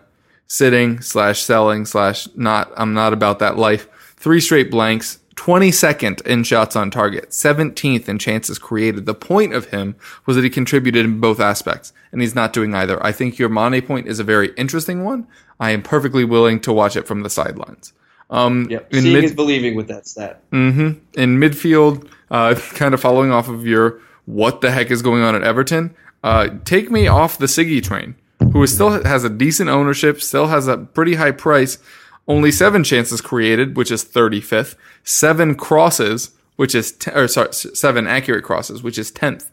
[0.46, 2.72] sitting slash selling slash not.
[2.76, 3.88] I'm not about that life.
[4.16, 5.20] Three straight blanks.
[5.36, 9.04] 22nd in shots on target, 17th in chances created.
[9.04, 9.96] The point of him
[10.26, 13.04] was that he contributed in both aspects, and he's not doing either.
[13.04, 15.26] I think your Mane point is a very interesting one.
[15.58, 17.92] I am perfectly willing to watch it from the sidelines.
[18.30, 20.42] Um, yeah, seeing mid- is believing with that stat.
[20.50, 21.20] Mm-hmm.
[21.20, 25.34] In midfield, uh, kind of following off of your what the heck is going on
[25.34, 28.14] at Everton, uh, take me off the Siggy train,
[28.52, 31.78] who is still has a decent ownership, still has a pretty high price,
[32.26, 38.06] only seven chances created, which is 35th, seven crosses, which is, t- or sorry, seven
[38.06, 39.50] accurate crosses, which is 10th.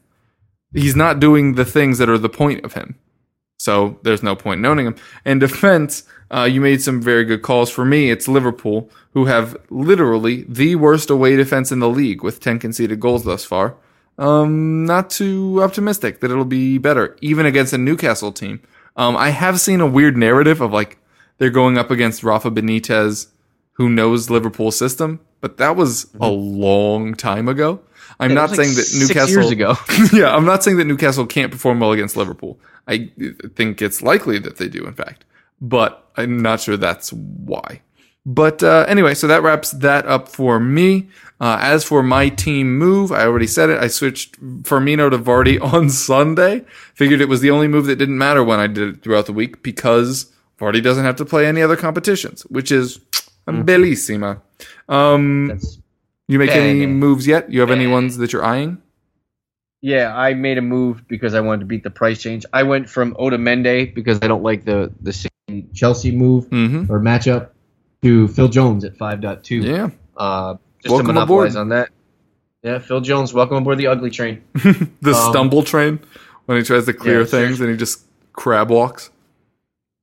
[0.73, 2.95] He's not doing the things that are the point of him.
[3.57, 4.95] So there's no point in owning him.
[5.25, 6.03] And defense,
[6.33, 7.69] uh, you made some very good calls.
[7.69, 12.39] For me, it's Liverpool, who have literally the worst away defense in the league with
[12.39, 13.75] 10 conceded goals thus far.
[14.17, 18.61] um, not too optimistic that it'll be better, even against a Newcastle team.
[18.95, 20.97] Um, I have seen a weird narrative of like
[21.37, 23.27] they're going up against Rafa Benitez,
[23.73, 27.81] who knows Liverpool's system, but that was a long time ago.
[28.19, 29.75] I'm Yeah, not was like saying that six Newcastle years ago.
[30.13, 32.59] yeah, I'm not saying that Newcastle can't perform well against Liverpool.
[32.87, 33.09] I
[33.55, 35.25] think it's likely that they do, in fact,
[35.61, 37.81] but I'm not sure that's why.
[38.25, 41.09] But uh, anyway, so that wraps that up for me.
[41.39, 43.79] Uh, as for my team move, I already said it.
[43.79, 46.63] I switched Firmino to Vardy on Sunday.
[46.93, 49.33] Figured it was the only move that didn't matter when I did it throughout the
[49.33, 52.99] week because Vardy doesn't have to play any other competitions, which is
[53.47, 54.39] bellissima.
[54.87, 55.79] Um, That's
[56.27, 57.51] you make any moves yet?
[57.51, 58.81] You have any ones that you're eyeing?
[59.81, 62.45] Yeah, I made a move because I wanted to beat the price change.
[62.53, 65.11] I went from Otamendi because I don't like the the
[65.73, 66.91] Chelsea move Mm-hmm.
[66.91, 67.49] or matchup
[68.01, 69.63] to Phil Jones at 5.2.
[69.63, 69.89] Yeah.
[70.17, 71.61] Uh, just Welcome to monopolize aboard.
[71.61, 71.89] on that.
[72.63, 74.43] Yeah, Phil Jones, welcome aboard the ugly train.
[74.53, 75.99] the Um, stumble train
[76.45, 79.09] when he tries to clear yeah, things and he just crab walks.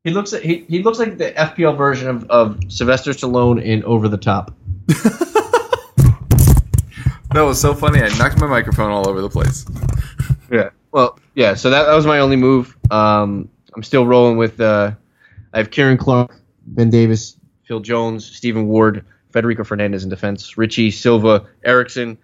[0.05, 4.09] He looks he, he looks like the FPL version of, of Sylvester Stallone in Over
[4.09, 4.55] the Top.
[7.35, 8.01] That was so funny.
[8.01, 9.67] I knocked my microphone all over the place.
[10.51, 10.71] Yeah.
[10.93, 11.53] Well, yeah.
[11.55, 12.75] So that, that was my only move.
[12.91, 14.59] Um, I'm still rolling with.
[14.61, 14.93] Uh,
[15.53, 16.37] I have Ciaran Clark,
[16.67, 17.37] Ben Davies,
[17.67, 22.19] Phil Jones, Stephen Ward, Federico Fernandez in defense, Richie Silva, Eriksen,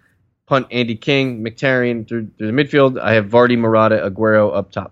[0.47, 2.99] punt Andy King, Mkhitaryan through, through the midfield.
[2.99, 4.91] I have Vardy, Morata, Aguero up top.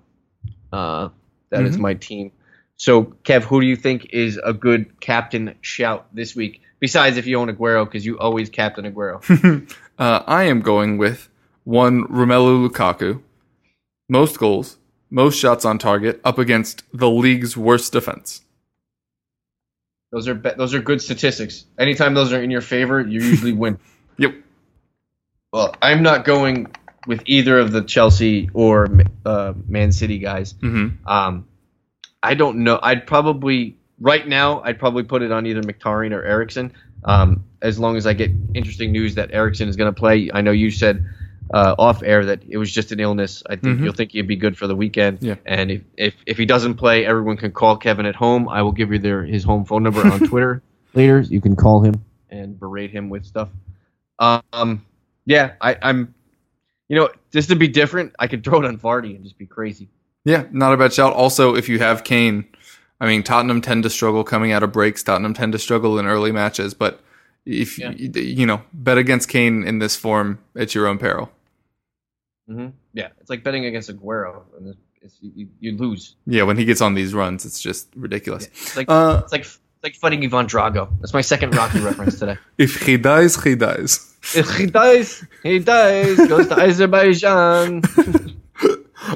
[0.71, 1.09] Uh,
[1.49, 1.81] that is Mhm.
[1.81, 2.31] my team.
[2.77, 6.61] So, Kev, who do you think is a good captain shout this week?
[6.79, 9.21] Besides, if you own Aguero, because you always captain Aguero.
[9.99, 11.29] Uh, I am going with
[11.65, 13.21] one Romelu Lukaku,
[14.09, 14.79] most goals,
[15.13, 18.41] most shots on target, up against the league's worst defense.
[20.11, 21.65] Those are be- those are good statistics.
[21.79, 23.77] Anytime those are in your favor, you usually win.
[24.17, 24.35] Yep.
[25.51, 26.67] Well, I'm not going
[27.05, 28.87] with either of the Chelsea or
[29.25, 30.55] uh, Man City guys.
[30.59, 31.47] hmm Um,
[32.23, 32.79] I don't know.
[32.81, 34.61] I'd probably right now.
[34.63, 36.73] I'd probably put it on either Mkhitaryan or Eriksen.
[37.05, 40.31] Um, as long as I get interesting news that Eriksen is going to play.
[40.33, 41.05] I know you said
[41.53, 43.43] uh, off air that it was just an illness.
[43.47, 43.83] I think Mhm.
[43.83, 45.19] you'll think he'd be good for the weekend.
[45.21, 45.35] Yeah.
[45.45, 48.49] And if, if if he doesn't play, everyone can call Kevin at home.
[48.49, 50.61] I will give you their his home phone number on Twitter
[50.95, 51.19] later.
[51.21, 53.49] You can call him and berate him with stuff.
[54.19, 54.83] Um,
[55.25, 56.13] yeah, I, I'm.
[56.89, 59.45] You know, just to be different, I could throw it on Vardy and just be
[59.45, 59.87] crazy.
[60.25, 61.13] Yeah, not a bad shout.
[61.13, 62.45] Also, if you have Kane,
[62.99, 65.01] I mean, Tottenham tend to struggle coming out of breaks.
[65.01, 67.01] Tottenham tend to struggle in early matches, but
[67.45, 67.91] if Yeah.
[67.91, 71.31] you, you know, bet against Kane in this form it's your own peril.
[72.47, 74.75] Hmm Yeah, it's like betting against Aguero, and
[75.21, 76.15] you, you lose.
[76.25, 78.45] Yeah, when he gets on these runs, it's just ridiculous.
[78.47, 80.89] It's like Uh, it's like it's like fighting Ivan Drago.
[80.99, 82.37] That's my second Rocky reference today.
[82.57, 84.15] if he dies, he dies.
[84.35, 86.15] If he dies, he dies.
[86.17, 87.83] Goes to Azerbaijan.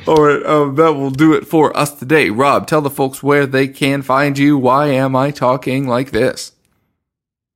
[0.06, 2.30] All right, um, that will do it for us today.
[2.30, 4.58] Rob, tell the folks where they can find you.
[4.58, 6.52] Why am I talking like this?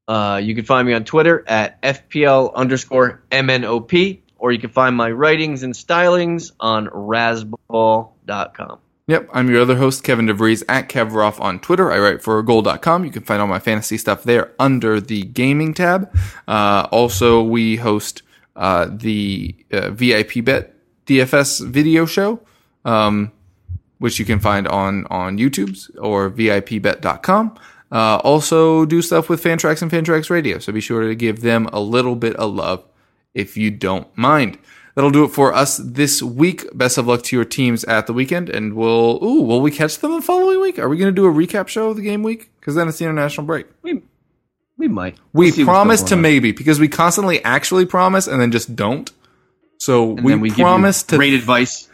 [0.08, 4.96] Uh, you can find me on Twitter at FPL underscore MNOP, or you can find
[4.98, 8.80] my writings and stylings on Razball.com.
[9.06, 11.92] Yep, I'm your other host, Kevin DeVries at Kevroff on Twitter.
[11.92, 13.06] I write for goal.com.
[13.06, 16.12] You can find all my fantasy stuff there under the gaming tab.
[16.48, 18.24] Uh, also, we host
[18.56, 20.74] uh, the uh, VIP Bet
[21.06, 22.40] DFS video show,
[22.84, 23.32] um,
[24.00, 27.60] which you can find on, on YouTube's or VIPBet.com.
[27.92, 31.68] Uh, also, do stuff with Fantrax and Fantrax Radio, so be sure to give them
[31.74, 32.84] a little bit of love
[33.34, 34.58] if you don't mind.
[34.96, 36.66] That'll do it for us this week.
[36.78, 39.98] Best of luck to your teams at the weekend, and we'll ooh, will we catch
[40.00, 40.78] them the following week?
[40.80, 42.52] Are we going to do a recap show of the game week?
[42.60, 43.68] Because then it's the international break.
[43.82, 44.02] We,
[44.78, 45.18] we might.
[45.32, 46.22] We We'll what's promise to on.
[46.22, 49.10] maybe because we constantly actually promise and then just don't.
[49.78, 51.88] So And we, we promise to great advice.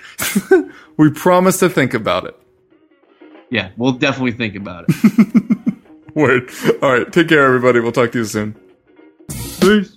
[0.97, 2.35] we promise to think about it.
[3.49, 5.73] Yeah, we'll definitely think about it.
[6.15, 6.49] Word.
[6.81, 7.13] All right.
[7.13, 7.79] Take care, everybody.
[7.79, 8.55] We'll talk to you soon.
[9.61, 9.96] Peace.